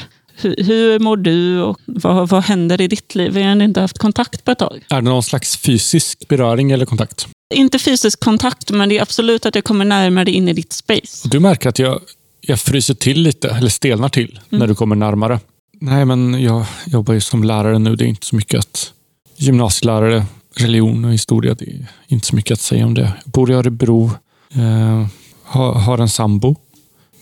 [0.41, 3.31] Hur, hur mår du och vad, vad händer i ditt liv?
[3.31, 4.85] Vi har inte haft kontakt på ett tag.
[4.89, 7.27] Är det någon slags fysisk beröring eller kontakt?
[7.53, 11.27] Inte fysisk kontakt, men det är absolut att jag kommer närmare in i ditt space.
[11.29, 12.01] Du märker att jag,
[12.41, 15.39] jag fryser till lite, eller stelnar till, när du kommer närmare.
[15.79, 17.95] Nej, men jag jobbar ju som lärare nu.
[17.95, 18.93] Det är inte så mycket att...
[19.37, 20.25] Gymnasielärare,
[20.55, 23.13] religion och historia, det är inte så mycket att säga om det.
[23.23, 24.11] Jag bor i Örebro,
[24.53, 25.07] eh,
[25.43, 26.55] har, har en sambo,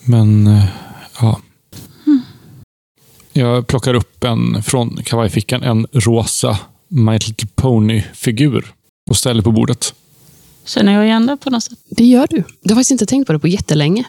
[0.04, 0.64] men eh,
[1.22, 1.40] ja.
[3.34, 8.66] Jag plockar upp en från kavajfickan, en rosa My Little Pony-figur
[9.10, 9.94] och ställer på bordet.
[10.66, 11.80] Känner jag igen det på något sätt?
[11.90, 12.44] Det gör du.
[12.64, 14.04] Du har faktiskt inte tänkt på det på jättelänge.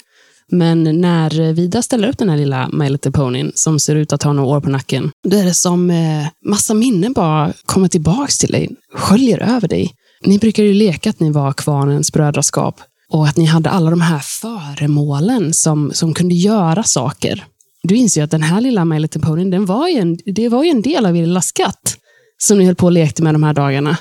[0.52, 4.22] Men när Vida ställer upp den här lilla My Little Ponyn som ser ut att
[4.22, 8.38] ha några år på nacken, då är det som eh, massa minnen bara kommer tillbaks
[8.38, 9.94] till dig, sköljer över dig.
[10.24, 12.80] Ni brukade ju leka att ni var kvarnens brödraskap
[13.10, 17.44] och att ni hade alla de här föremålen som, som kunde göra saker.
[17.82, 20.48] Du inser ju att den här lilla My Little Pony, den var ju en, det
[20.48, 21.96] var ju en del av er lilla skatt
[22.38, 23.96] som ni höll på och lekte med de här dagarna.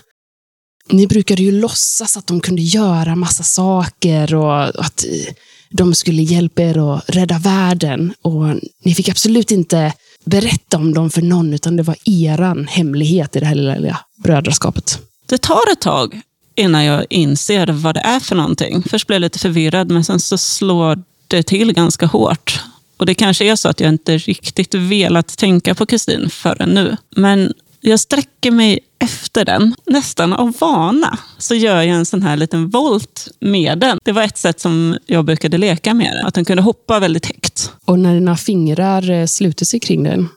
[0.91, 5.33] Ni brukade ju låtsas att de kunde göra massa saker och att eh,
[5.69, 8.13] de skulle hjälpa er att rädda världen.
[8.21, 8.45] Och
[8.83, 9.93] ni fick absolut inte
[10.25, 13.99] berätta om dem för någon, utan det var eran hemlighet i det här lilla, lilla
[14.23, 14.99] brödraskapet.
[15.25, 16.21] Det tar ett tag
[16.55, 18.83] innan jag inser vad det är för någonting.
[18.83, 22.61] Först blir jag lite förvirrad, men sen så slår det till ganska hårt.
[22.99, 26.97] Och Det kanske är så att jag inte riktigt velat tänka på Kristin förrän nu.
[27.15, 32.37] Men jag sträcker mig efter den, nästan av vana, så gör jag en sån här
[32.37, 33.99] liten volt med den.
[34.03, 37.25] Det var ett sätt som jag brukade leka med den, att den kunde hoppa väldigt
[37.25, 37.71] högt.
[37.85, 40.27] Och när dina fingrar eh, sluter sig kring den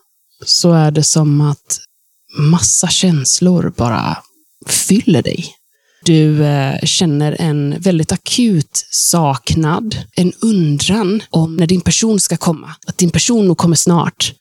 [0.45, 1.79] så är det som att
[2.37, 4.17] massa känslor bara
[4.67, 5.55] fyller dig.
[6.05, 12.75] Du eh, känner en väldigt akut saknad, en undran om när din person ska komma.
[12.87, 14.33] Att din person nog kommer snart.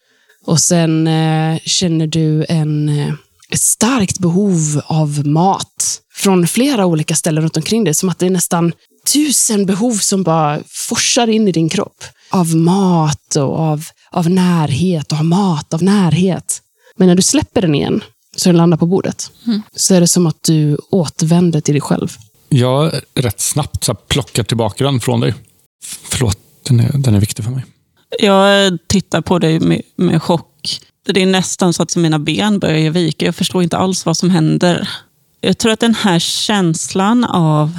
[0.46, 3.14] Och sen eh, känner du en, eh,
[3.51, 7.94] ett starkt behov av mat från flera olika ställen runt omkring dig.
[7.94, 8.72] Som att det är nästan
[9.12, 12.05] tusen behov som bara forsar in i din kropp.
[12.31, 16.61] Av mat och av, av närhet och av mat, av närhet.
[16.96, 18.05] Men när du släpper den igen,
[18.37, 19.31] så den landar på bordet,
[19.77, 22.16] så är det som att du återvänder till dig själv.
[22.49, 25.35] Jag rätt snabbt så plockar tillbaka den från dig.
[25.85, 27.64] Förlåt, den är, den är viktig för mig.
[28.18, 30.81] Jag tittar på dig med, med chock.
[31.07, 33.27] Det är nästan så att mina ben börjar vika.
[33.27, 34.88] Jag förstår inte alls vad som händer.
[35.40, 37.79] Jag tror att den här känslan av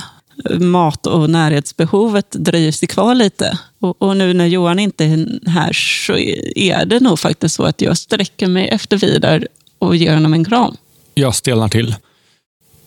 [0.59, 3.59] mat och närhetsbehovet drivs sig kvar lite.
[3.79, 6.17] Och, och, nu när Johan inte är här så
[6.55, 9.47] är det nog faktiskt så att jag sträcker mig efter Vidar
[9.87, 10.75] och ger honom en kram.
[11.13, 11.95] Jag stelnar till.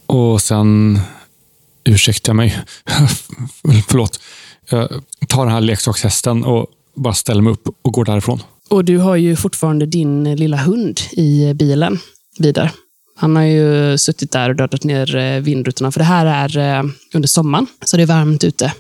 [0.07, 1.01] Och sen
[1.85, 2.59] ursäktar jag mig.
[3.89, 4.21] Förlåt.
[4.71, 4.89] Jag
[5.29, 8.43] tar den här leksakshästen och bara ställer mig upp och går därifrån.
[8.69, 11.99] Och du har ju fortfarande din lilla hund i bilen,
[12.39, 12.71] Vidar.
[13.17, 16.91] Han har ju suttit där och dödat ner eh, vindrutorna, för det här är eh,
[17.15, 18.73] under sommaren, så det är varmt ute.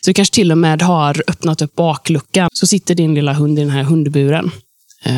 [0.00, 3.58] Så du kanske till och med har öppnat upp bakluckan, så sitter din lilla hund
[3.58, 4.50] i den här hundburen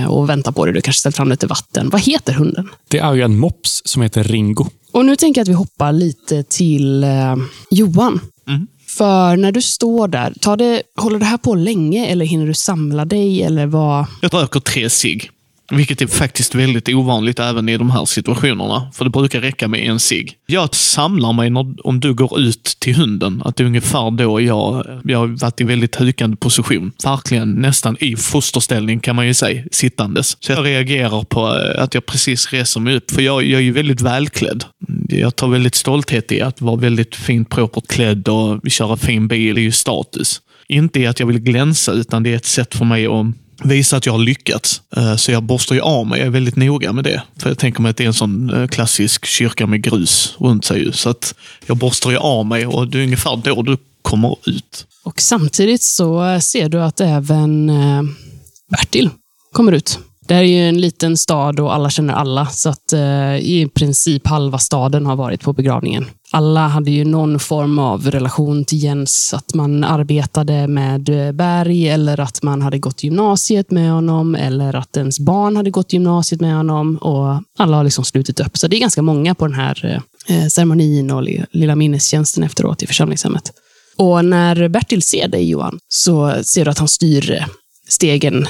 [0.08, 0.74] och väntar på dig.
[0.74, 1.90] Du kanske ställt fram lite vatten.
[1.90, 2.68] Vad heter hunden?
[2.88, 4.66] Det är ju en mops som heter Ringo.
[4.92, 7.36] Och nu tänker jag att vi hoppar lite till eh,
[7.70, 8.20] Johan.
[8.48, 8.66] Mm.
[8.86, 12.54] För när du står där, tar det, håller det här på länge eller hinner du
[12.54, 13.42] samla dig?
[13.42, 14.06] Eller vad?
[14.20, 15.30] Jag röker tre cigg.
[15.70, 18.90] Vilket är faktiskt väldigt ovanligt även i de här situationerna.
[18.94, 20.36] För det brukar räcka med en cigg.
[20.46, 23.42] Jag samlar mig när, om du går ut till hunden.
[23.44, 26.92] Att det är ungefär då jag, jag har varit i väldigt hukande position.
[27.04, 30.36] Verkligen nästan i fosterställning kan man ju säga, sittandes.
[30.40, 33.10] Så jag reagerar på eh, att jag precis reser mig upp.
[33.10, 34.64] För jag, jag är ju väldigt välklädd.
[35.08, 39.54] Jag tar väldigt stolthet i att vara väldigt fint propert klädd och köra fin bil.
[39.54, 40.40] Det är ju status.
[40.68, 43.26] Inte i att jag vill glänsa, utan det är ett sätt för mig att
[43.62, 44.82] visa att jag har lyckats.
[44.96, 46.18] Eh, så jag borstar ju av mig.
[46.18, 47.22] Jag är väldigt noga med det.
[47.38, 50.64] För jag tänker mig att det är en sån eh, klassisk kyrka med grus runt
[50.64, 50.92] sig.
[50.92, 51.34] Så att
[51.66, 54.86] jag borstar ju av mig och det är ungefär då du kommer ut.
[55.04, 58.02] Och samtidigt så ser du att även eh,
[58.70, 59.10] Bertil
[59.52, 59.98] kommer ut.
[60.26, 63.70] Det här är ju en liten stad och alla känner alla, så att eh, i
[63.74, 66.06] princip halva staden har varit på begravningen.
[66.32, 72.20] Alla hade ju någon form av relation till Jens, att man arbetade med Berg eller
[72.20, 76.56] att man hade gått gymnasiet med honom eller att ens barn hade gått gymnasiet med
[76.56, 78.56] honom och alla har liksom slutit upp.
[78.56, 82.86] Så det är ganska många på den här eh, ceremonin och lilla minnestjänsten efteråt i
[82.86, 83.52] församlingshemmet.
[83.96, 87.46] Och när Bertil ser dig Johan, så ser du att han styr eh,
[87.88, 88.46] stegen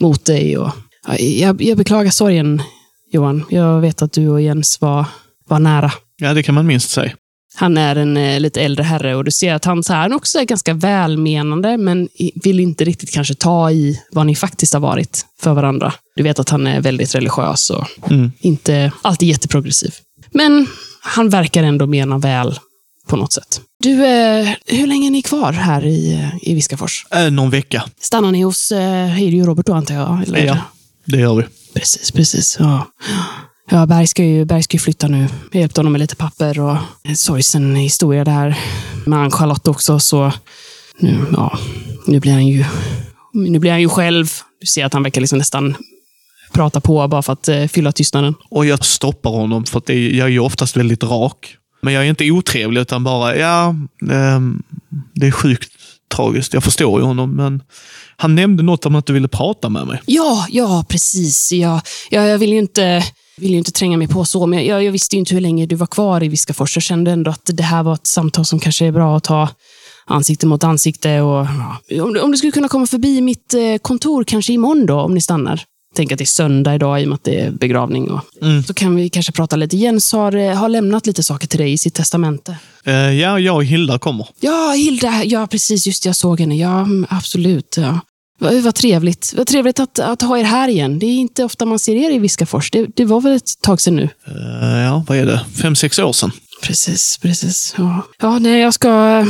[0.00, 0.70] mot dig och
[1.18, 2.62] jag, jag beklagar sorgen,
[3.12, 3.44] Johan.
[3.50, 5.04] Jag vet att du och Jens var,
[5.48, 5.92] var nära.
[6.20, 7.12] Ja, det kan man minst säga.
[7.54, 10.12] Han är en eh, lite äldre herre och du ser att han, så här, han
[10.12, 14.80] också är ganska välmenande, men vill inte riktigt kanske ta i vad ni faktiskt har
[14.80, 15.92] varit för varandra.
[16.16, 18.32] Du vet att han är väldigt religiös och Mm.
[18.40, 19.94] inte alltid jätteprogressiv.
[20.30, 20.66] Men
[21.00, 22.58] han verkar ändå mena väl
[23.08, 23.60] på något sätt.
[23.82, 27.06] Du, eh, hur länge är ni kvar här i, eh, i Viskafors?
[27.10, 27.84] Äh, någon vecka.
[28.00, 30.22] Stannar ni hos eh, Heidi och Robert då, antar jag?
[30.26, 30.44] Eller?
[30.46, 30.58] Ja,
[31.08, 31.44] det gör vi.
[31.74, 32.56] Precis, precis.
[32.60, 32.86] Ja.
[33.70, 35.28] Ja, Berg ska, ju, Berg ska ju flytta nu.
[35.52, 38.58] Jag hjälpte honom med lite papper och en sorgsen historia där
[39.06, 40.00] med Ann-Charlotte också.
[40.00, 40.32] Så
[40.98, 41.58] nu, ja,
[42.06, 42.64] nu blir han ju
[43.32, 44.26] nu blir han ju själv.
[44.60, 45.76] Du ser att han verkar liksom nästan
[46.52, 48.34] prata på bara för att eh, fylla tystnaden.
[48.50, 51.56] Och jag stoppar honom för att jag är ju oftast väldigt rak.
[51.82, 53.74] Men jag är inte otrevlig utan bara, ja,
[54.10, 54.62] ehm,
[55.14, 55.70] det är sjukt
[56.14, 56.54] tragiskt.
[56.54, 57.62] Jag förstår ju honom, men
[58.20, 60.00] han nämnde något om att du ville prata med mig.
[60.06, 61.52] Ja, ja, precis.
[61.52, 63.04] Ja, ja, jag vill ju inte,
[63.36, 65.66] vill ju inte tränga mig på så, men jag, jag visste ju inte hur länge
[65.66, 66.76] du var kvar i Viskafors.
[66.76, 69.48] Jag kände ändå att det här var ett samtal som kanske är bra att ta
[70.06, 71.20] ansikte mot ansikte.
[71.20, 71.46] Och,
[71.88, 75.00] ja, om, du, om du skulle kunna komma förbi mitt eh, kontor kanske imorgon då,
[75.00, 75.64] om ni stannar.
[75.96, 78.10] Tänk att det är söndag idag i och med att det är begravning.
[78.10, 78.62] Och, Mm.
[78.62, 79.76] Så kan vi kanske prata lite.
[79.76, 82.56] Jens har, eh, har lämnat lite saker till dig i sitt testamente.
[82.84, 84.26] Eh, ja, jag och Hilda kommer.
[84.40, 85.24] Ja, Hilda.
[85.24, 85.86] Ja, precis.
[85.86, 86.56] Just det, jag såg henne.
[86.56, 87.74] Ja, mm, absolut.
[87.76, 88.00] Ja.
[88.40, 89.34] Vad, vad trevligt.
[89.36, 90.98] Vad trevligt att, att ha er här igen.
[90.98, 92.70] Det är inte ofta man ser er i Viskafors.
[92.70, 94.08] Det, det var väl ett tag sedan nu?
[94.26, 95.40] Eh, ja, vad är det?
[95.62, 96.30] Fem, sex år sedan.
[96.62, 97.74] Precis, precis.
[97.78, 99.26] Ja, ja nej, jag ska...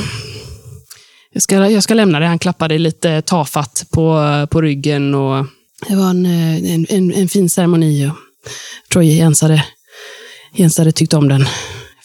[1.32, 2.26] Jag ska, jag ska lämna det.
[2.26, 5.14] Han klappade lite tafatt på, på ryggen.
[5.14, 5.46] och
[5.86, 8.06] Det var en, eh, en, en, en fin ceremoni.
[8.06, 8.14] och
[8.82, 9.64] Jag tror Jens hade,
[10.54, 11.46] Jens hade tyckt om den.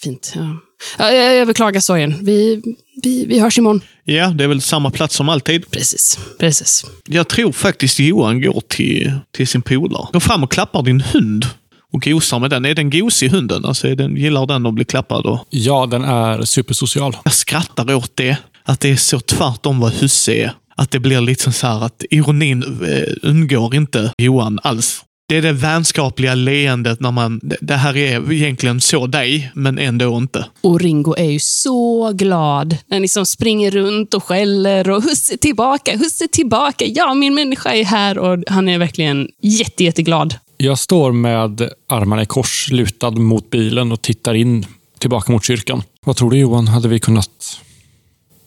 [0.01, 0.33] Fint.
[0.35, 0.57] Ja.
[0.97, 2.15] Ja, jag, beklagar sorgen.
[2.21, 2.61] Vi,
[3.03, 3.81] vi, vi hörs imorgon.
[4.03, 5.71] Ja, det är väl samma plats som alltid.
[5.71, 6.85] Precis, precis.
[7.05, 10.07] Jag tror faktiskt Johan går till, till sin polare.
[10.13, 11.45] Går fram och klappar din hund
[11.93, 12.65] och gosar med den.
[12.65, 13.65] Är den gosig hunden?
[13.65, 15.25] Alltså, är den, gillar den att bli klappad?
[15.25, 15.47] Och...
[15.49, 17.17] Ja, den är supersocial.
[17.23, 18.37] Jag skrattar åt det.
[18.65, 20.53] Att det är så tvärtom vad husse är.
[20.75, 25.03] Att det blir lite så här att ironin eh, undgår inte Johan alls.
[25.29, 30.17] Det är det vänskapliga leendet när man, det- här är egentligen så dig, men ändå
[30.17, 30.45] inte.
[30.61, 32.77] Och Ringo är ju så glad.
[32.87, 36.85] när Han liksom springer runt och skäller och husse tillbaka, husse tillbaka.
[36.85, 38.17] Ja, min människa är här.
[38.17, 40.35] Och han är verkligen jätte, jätteglad.
[40.57, 44.65] Jag står med armarna i kors, lutad mot bilen och tittar in
[44.99, 45.83] tillbaka mot kyrkan.
[46.05, 46.67] Vad tror du Johan?
[46.67, 47.59] Hade vi kunnat...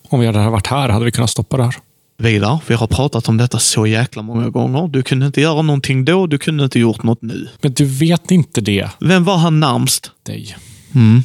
[0.09, 1.75] Om vi hade varit här, hade vi kunnat stoppa det här?
[2.19, 4.89] Vidar, vi har pratat om detta så jäkla många gånger.
[4.89, 7.49] Du kunde inte göra någonting då, du kunde inte gjort något nu.
[7.61, 10.11] Men du vet inte det, Vem var han närmst?
[10.23, 10.57] dig.
[10.95, 11.23] Mm.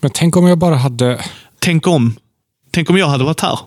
[0.00, 1.24] Men tänk om jag bara hade...
[1.58, 2.16] Tänk om.
[2.70, 3.58] Tänk om jag hade varit här?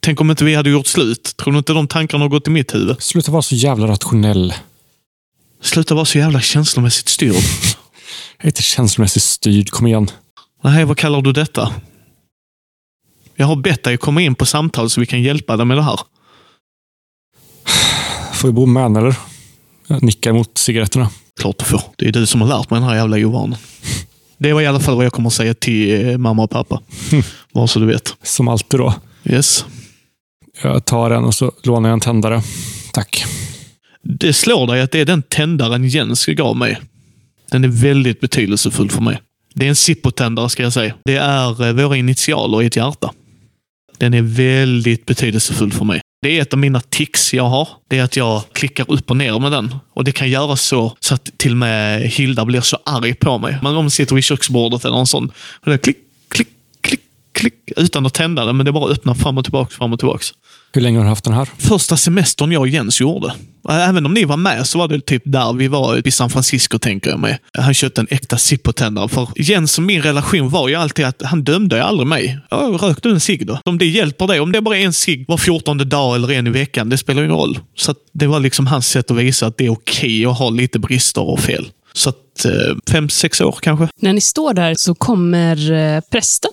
[0.00, 1.34] Tänk om inte vi hade gjort slut?
[1.36, 3.02] Tror du inte de tankarna har gått i mitt huvud?
[3.02, 4.54] Sluta vara så jävla rationell.
[5.62, 7.34] Sluta vara så jävla känslomässigt styrd.
[8.38, 9.70] Jag är inte känslomässigt styrd.
[9.70, 10.08] Kom igen.
[10.64, 11.72] Nej, vad kallar du detta?
[13.40, 15.82] Jag har bett dig komma in på samtal så vi kan hjälpa dig med det
[15.82, 16.00] här.
[18.34, 19.14] Får jag bo med eller?
[19.86, 21.10] Jag nickar mot cigaretterna.
[21.40, 21.82] Klart du får.
[21.96, 23.58] Det är du som har lärt mig den här jävla ovanan.
[24.38, 26.80] Det var i alla fall vad jag kommer att säga till eh, mamma och pappa.
[27.52, 28.16] Bara så du vet.
[28.22, 28.94] Som alltid då.
[29.24, 29.64] Yes.
[30.62, 32.42] Jag tar en och så lånar jag en tändare.
[32.92, 33.24] Tack.
[34.02, 36.80] Det slår dig att det är den tändaren Jens gav mig.
[37.50, 39.20] Den är väldigt betydelsefull för mig.
[39.54, 40.94] Det är en Zippo-tändare ska jag säga.
[41.04, 43.12] Det är eh, våra initialer i ett hjärta.
[43.98, 46.00] Den är väldigt betydelsefull för mig.
[46.22, 47.68] Det är ett av mina tics jag har.
[47.88, 49.74] Det är att jag klickar upp och ner med den.
[49.92, 53.38] Och Det kan göra så, så att till och med Hilda blir så arg på
[53.38, 53.58] mig.
[53.62, 55.24] Men om man sitter vid köksbordet eller någon sån.
[55.60, 55.96] Och det är klick,
[56.28, 56.48] klick,
[56.80, 57.00] klick,
[57.32, 57.54] klick.
[57.76, 60.24] Utan att tända den, men det bara öppnar fram och tillbaka, fram och tillbaka.
[60.72, 61.48] Hur länge har du haft den här?
[61.58, 63.34] Första semestern jag och Jens gjorde.
[63.68, 66.78] Även om ni var med så var det typ där vi var i San Francisco,
[66.78, 67.38] tänker jag mig.
[67.58, 69.08] Han köpte en äkta Zippo-tändare.
[69.08, 72.38] För Jens och min relation var ju alltid att han dömde ju aldrig mig.
[72.80, 73.60] Rök du en cigg då?
[73.64, 76.46] Om det hjälper dig, om det bara är en cigg var fjortonde dag eller en
[76.46, 77.58] i veckan, det spelar ingen roll.
[77.76, 80.38] Så att det var liksom hans sätt att visa att det är okej okay att
[80.38, 81.68] ha lite brister och fel.
[81.92, 83.88] Så att eh, fem, sex år kanske.
[84.00, 86.50] När ni står där så kommer eh, prästen.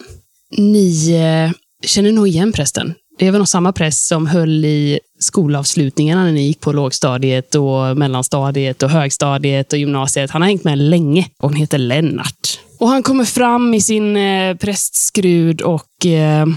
[0.58, 1.52] Ni eh,
[1.88, 2.94] känner nog igen prästen.
[3.18, 7.56] Det är väl nog samma präst som höll i skolavslutningarna när ni gick på lågstadiet,
[7.56, 10.32] och mellanstadiet, och högstadiet och gymnasiet.
[10.32, 12.60] Han har hängt med länge och hon heter Lennart.
[12.80, 16.48] Och han kommer fram i sin eh, prästskrud och eh,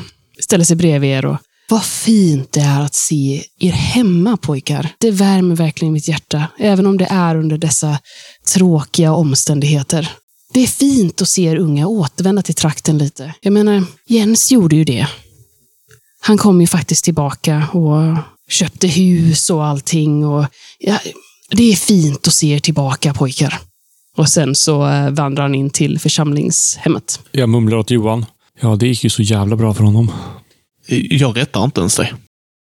[0.40, 1.24] ställer sig bredvid er.
[1.24, 1.36] Och,
[1.70, 4.88] vad fint det är att se er hemma pojkar.
[4.98, 7.98] Det värmer verkligen mitt hjärta, även om det är under dessa
[8.54, 10.10] tråkiga omständigheter.
[10.54, 13.34] Det är fint att se er unga återvända till trakten lite.
[13.40, 15.06] Jag menar, Jens gjorde ju det.
[16.28, 18.16] Han kom ju faktiskt tillbaka och
[18.48, 20.26] köpte hus och allting.
[20.26, 20.46] Och,
[20.78, 20.98] ja,
[21.50, 23.58] det är fint att se er tillbaka pojkar.
[24.16, 27.20] Och sen så eh, vandrar han in till församlingshemmet.
[27.32, 28.26] Jag mumlar åt Johan.
[28.60, 30.12] Ja, det gick ju så jävla bra för honom.
[31.10, 32.14] Jag rättar inte ens dig.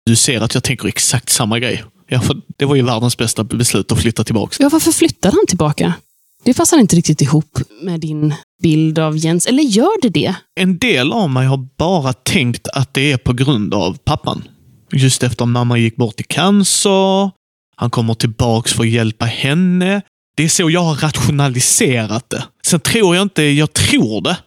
[0.05, 1.83] Du ser att jag tänker exakt samma grej.
[2.07, 4.55] Ja, för det var ju världens bästa beslut att flytta tillbaka.
[4.59, 5.93] Ja, varför flyttade han tillbaka?
[6.43, 8.33] Det passar inte riktigt ihop med din
[8.65, 9.47] bild av Jens.
[9.47, 10.35] Eller gör det det?
[10.55, 14.43] En del av mig har bara tänkt att det är på grund av pappan.
[14.91, 17.31] Just efter mamma gick bort i cancer.
[17.75, 20.01] Han kommer tillbaks för att hjälpa henne.
[20.37, 22.43] Det är så jag har rationaliserat det.
[22.67, 24.37] Sen tror jag inte, jag tror det.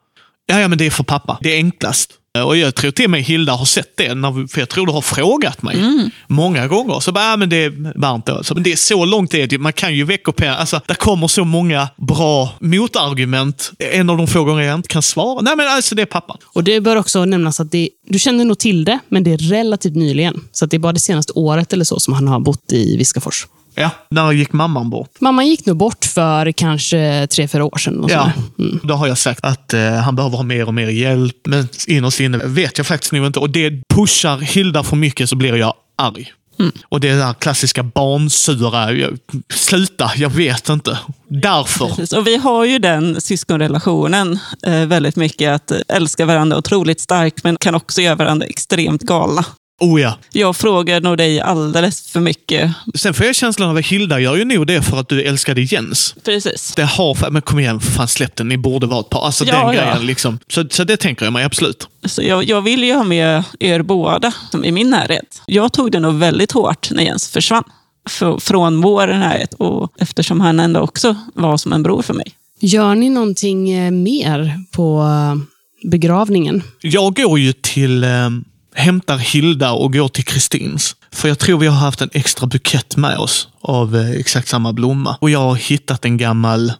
[0.46, 1.38] Ja, ja men det är för pappa.
[1.42, 2.14] Det är enklast.
[2.44, 4.08] Och jag tror till och med Hilda har sett det,
[4.50, 6.10] för jag tror du har frågat mig mm.
[6.26, 7.00] många gånger.
[7.00, 8.44] Så bara, ja, men det är varmt då.
[8.44, 10.56] Så, men det är så långt det är, man kan ju veckopera.
[10.56, 13.72] Alltså, det kommer så många bra motargument.
[13.78, 15.40] En av de få gånger jag inte kan svara.
[15.40, 16.36] Nej, men alltså det är pappan.
[16.44, 19.38] Och det bör också nämnas att det, du känner nog till det, men det är
[19.38, 20.40] relativt nyligen.
[20.52, 23.46] Så det är bara det senaste året eller så som han har bott i Viskafors.
[23.80, 25.20] Ja, när gick mamman bort?
[25.20, 28.06] Mamman gick nog bort för kanske tre, fyra år sedan.
[28.08, 28.80] ja, mm.
[28.82, 31.36] då har jag sagt att eh, han behöver ha mer och mer hjälp.
[31.44, 33.38] Men innerst inne vet jag faktiskt nog inte.
[33.38, 36.32] Och det pushar Hilda för mycket så blir jag arg.
[36.60, 36.72] Mm.
[36.88, 39.18] Och det där klassiska barnsura, jag,
[39.54, 40.98] sluta, jag vet inte.
[41.28, 41.88] Därför.
[41.88, 42.12] Precis.
[42.12, 47.56] Och vi har ju den syskonrelationen eh, väldigt mycket, att älska varandra otroligt starkt, men
[47.56, 49.44] kan också göra varandra extremt galna.
[49.80, 50.18] Oh ja.
[50.32, 52.72] Jag frågar nog dig alldeles för mycket.
[52.94, 55.60] Sen får jag känslan av att Hilda gör ju nog det för att du älskade
[55.60, 56.14] Jens.
[56.24, 56.72] Precis.
[56.76, 58.48] Det har, men kom igen, för fan släpp den.
[58.48, 59.26] Ni borde vara ett par.
[59.26, 59.82] Alltså ja, den ja.
[59.82, 60.06] grejen.
[60.06, 60.38] Liksom.
[60.48, 61.88] Så, så det tänker jag mig absolut.
[62.04, 64.32] Så jag, jag vill ju ha med er båda
[64.64, 65.42] i min närhet.
[65.46, 67.64] Jag tog det nog väldigt hårt när Jens försvann
[68.08, 69.54] för, från vår närhet.
[69.54, 72.32] Och eftersom han ändå också var som en bror för mig.
[72.60, 76.62] Gör ni någonting eh, mer på eh, begravningen?
[76.80, 78.30] Jag går ju till eh,
[78.74, 80.96] hämtar Hilda och går till Kristins.
[81.12, 84.72] För jag tror vi har haft en extra bukett med oss av eh, exakt samma
[84.72, 85.16] blomma.
[85.20, 86.72] Och jag har hittat en gammal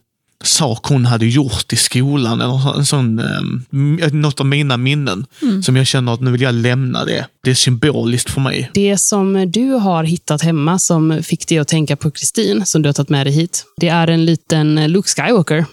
[0.45, 2.41] sak hon hade gjort i skolan.
[2.41, 5.27] Eller en sån, eh, något av mina minnen.
[5.43, 5.63] Mm.
[5.63, 7.27] Som jag känner att nu vill jag lämna det.
[7.45, 8.71] Det är symboliskt för mig.
[8.75, 12.89] Det som du har hittat hemma som fick dig att tänka på Kristin, som du
[12.89, 13.65] har tagit med dig hit.
[13.77, 15.65] Det är en liten Luke Skywalker.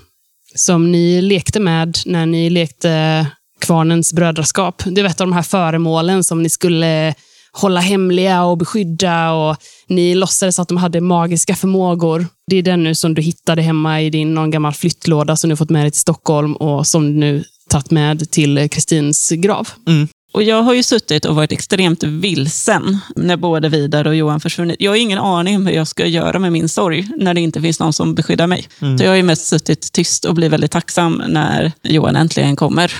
[0.56, 3.28] Som ni lekte med när ni lekte
[3.66, 4.84] kvarnens brödraskap.
[4.86, 7.14] Det var ett av de här föremålen som ni skulle
[7.52, 9.58] hålla hemliga och beskydda och
[9.88, 12.28] ni låtsades att de hade magiska förmågor.
[12.48, 15.56] Det är den nu som du hittade hemma i din någon gammal flyttlåda som du
[15.56, 19.70] fått med dig till Stockholm och som du nu tagit med till Kristins grav.
[19.88, 20.08] Mm.
[20.34, 24.76] Och Jag har ju suttit och varit extremt vilsen när både Vidar och Johan försvunnit.
[24.80, 27.62] Jag har ingen aning om hur jag ska göra med min sorg när det inte
[27.62, 28.68] finns någon som beskyddar mig.
[28.82, 28.98] Mm.
[28.98, 32.92] Så jag har ju mest suttit tyst och blivit väldigt tacksam när Johan äntligen kommer.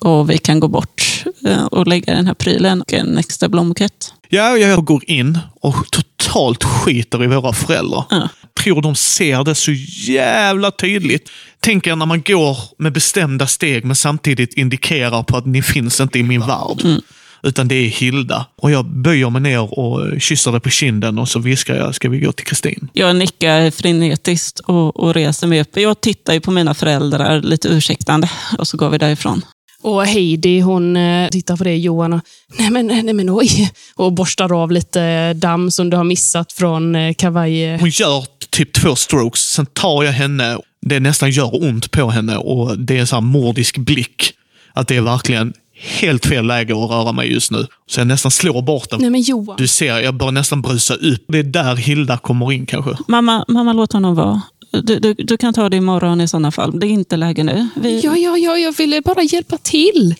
[0.00, 4.12] Och vi kan gå bort eh, och lägga den här prylen och en extra blombukett.
[4.28, 8.04] Ja, jag går in och totalt skiter i våra föräldrar.
[8.10, 8.28] Ja.
[8.62, 9.72] Tror de ser det så
[10.12, 11.30] jävla tydligt.
[11.60, 16.00] Tänk er när man går med bestämda steg men samtidigt indikerar på att ni finns
[16.00, 17.00] inte i min värld.
[17.42, 18.46] Utan det är Hilda.
[18.56, 22.08] Och jag böjer mig ner och kysser dig på kinden och så viskar jag, ska
[22.08, 22.88] vi gå till Kristin?
[22.92, 25.76] Jag nickar frenetiskt och, och reser mig upp.
[25.76, 29.42] Jag tittar ju på mina föräldrar lite ursäktande och så går vi därifrån.
[29.82, 32.20] Och Heidi hon eh, tittar på det Johan och
[32.58, 33.70] nej men, nej men oj.
[33.96, 37.78] Och borstar av lite damm som du har missat från eh, kavaj.
[37.78, 40.58] Hon gör typ två strokes, sen tar jag henne.
[40.80, 44.32] Det nästan gör ont på henne och det är en sån här mordisk blick.
[44.72, 47.66] Att det är verkligen helt fel läge att röra mig just nu.
[47.90, 49.00] Så jag nästan slår bort den.
[49.00, 49.56] Nej men Johan.
[49.58, 51.24] Du ser, jag börjar nästan brusa upp.
[51.28, 52.96] Det är där Hilda kommer in kanske.
[53.08, 54.42] Mamma, mamma låt honom vara.
[54.70, 56.80] Du, du, du kan ta det imorgon i sådana fall.
[56.80, 57.68] Det är inte läge nu.
[57.76, 60.14] Vi, Ja, ja, ja, jag ville bara hjälpa till.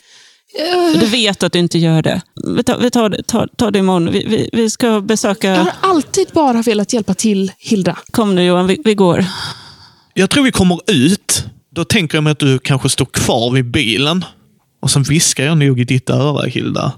[1.00, 2.20] Du vet att du inte gör det.
[2.56, 4.12] Vi tar, vi tar, det- tar, tar det imorgon.
[4.12, 5.48] Vi, vi, vi ska besöka...
[5.48, 7.96] Jag har alltid bara velat hjälpa till, Hilda.
[8.10, 9.24] Kom nu Johan, vi, vi går.
[10.14, 11.44] Jag tror vi kommer ut.
[11.74, 14.24] Då tänker jag mig att du kanske står kvar vid bilen.
[14.80, 16.92] Och sen viskar jag nog i ditt öra, Hilda.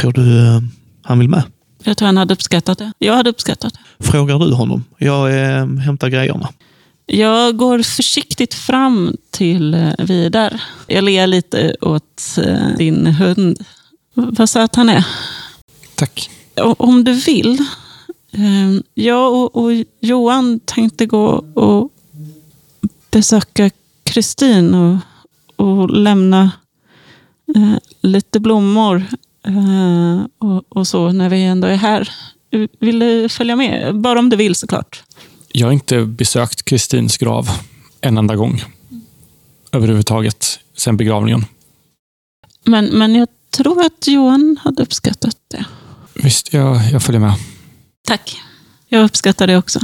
[0.00, 0.60] Tror du eh,
[1.02, 1.42] han vill med?
[1.84, 2.92] Jag tror han hade uppskattat det.
[2.98, 4.04] Jag hade uppskattat det.
[4.06, 4.84] Frågar du honom?
[4.98, 6.48] Jag eh, hämtar grejerna.
[7.12, 10.62] Jag går försiktigt fram till eh, Vidar.
[10.86, 13.64] Jag ler lite åt eh, din hund.
[14.14, 15.06] Vad söt han är.
[15.94, 16.30] Tack.
[16.76, 17.58] Om du vill.
[18.32, 21.90] eh, Jag och, och Johan tänkte gå och
[23.10, 23.70] besöka
[24.04, 24.96] Kristin och,
[25.56, 26.50] och lämna
[27.56, 29.04] eh, lite blommor
[29.46, 32.10] eh, och, och så när vi ändå är här.
[32.80, 34.00] Vill du följa med?
[34.00, 35.02] Bara om du vill såklart.
[35.52, 37.50] Jag har inte besökt Kristins grav
[38.00, 38.62] en enda gång.
[39.72, 41.44] Överhuvudtaget, sen begravningen.
[42.64, 45.64] Men, men jag tror att Johan hade uppskattat det.
[46.14, 47.34] Visst, jag, jag följer med.
[48.08, 48.40] Tack.
[48.88, 49.80] Jag uppskattar det också.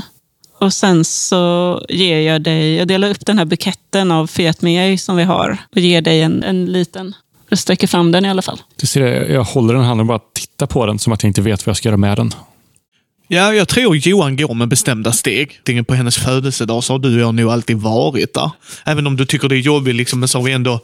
[0.59, 4.99] Och sen så ger jag dig, jag delar upp den här buketten av Fiat Mei
[4.99, 7.15] som vi har och ger dig en, en liten,
[7.49, 8.63] jag sträcker fram den i alla fall.
[8.77, 11.23] Du ser det, jag håller den i handen och bara tittar på den som att
[11.23, 12.33] jag inte vet vad jag ska göra med den.
[13.29, 15.55] Ja, jag tror Johan går med bestämda steg.
[15.59, 18.51] Antingen På hennes födelsedag så har du och jag nog alltid varit där.
[18.85, 20.81] Även om du tycker det är jobbigt, liksom, men så har vi ändå,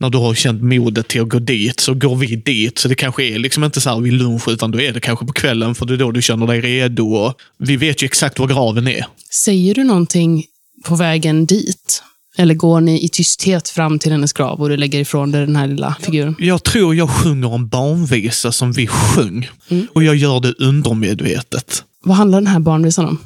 [0.00, 2.78] när du har känt modet till att gå dit, så går vi dit.
[2.78, 5.26] Så det kanske är liksom inte så här vid lunch, utan då är det kanske
[5.26, 7.04] på kvällen, för det är då du känner dig redo.
[7.04, 9.06] Och vi vet ju exakt var graven är.
[9.30, 10.44] Säger du någonting
[10.84, 12.02] på vägen dit?
[12.36, 15.56] Eller går ni i tysthet fram till hennes grav och du lägger ifrån dig den
[15.56, 16.36] här lilla figuren?
[16.38, 19.48] Jag tror jag sjunger en barnvisa som vi sjöng.
[19.92, 21.84] Och jag gör det undermedvetet.
[22.04, 23.18] Vad handlar den här barnvisan om?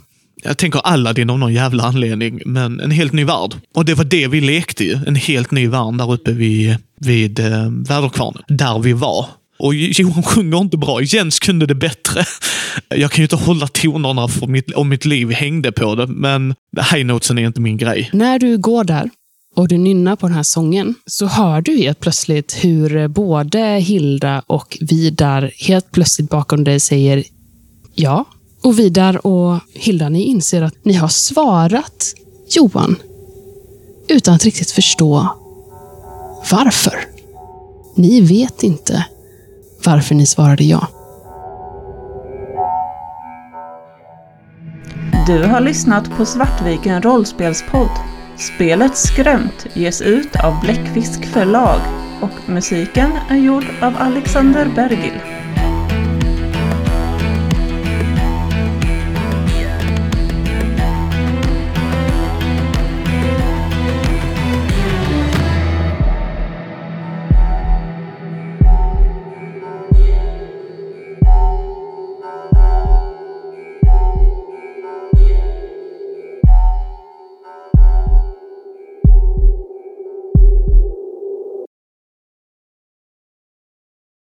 [0.42, 3.54] Jag tänker Aladdin av någon jävla anledning, men en helt ny värld.
[3.74, 4.98] Och det var det vi lekte ju.
[5.06, 8.42] En helt ny värld där uppe vid, vid eh, väderkvarnen.
[8.48, 9.26] Där vi var.
[9.58, 11.02] Och Johan sjunger inte bra.
[11.02, 12.24] Jens kunde det bättre.
[12.88, 16.54] Jag kan ju inte hålla tonerna för mitt, om mitt liv hängde på det, men
[16.92, 18.10] high notesen är inte min grej.
[18.12, 19.10] När du går där
[19.56, 24.42] och du nynnar på den här sången så hör du helt plötsligt hur både Hilda
[24.46, 27.24] och Vidar helt plötsligt bakom dig säger
[27.94, 28.24] ja.
[28.62, 32.14] Och Vidar och Hilda, ni inser att ni har svarat
[32.50, 32.96] Johan
[34.08, 35.28] utan att riktigt förstå
[36.50, 36.94] varför.
[37.96, 39.04] Ni vet inte
[39.84, 40.88] varför ni svarade ja.
[45.26, 47.90] Du har lyssnat på Svartviken rollspelspodd.
[48.36, 51.80] Spelet Skrämt ges ut av Bläckfisk förlag
[52.20, 55.20] och musiken är gjord av Alexander Bergil.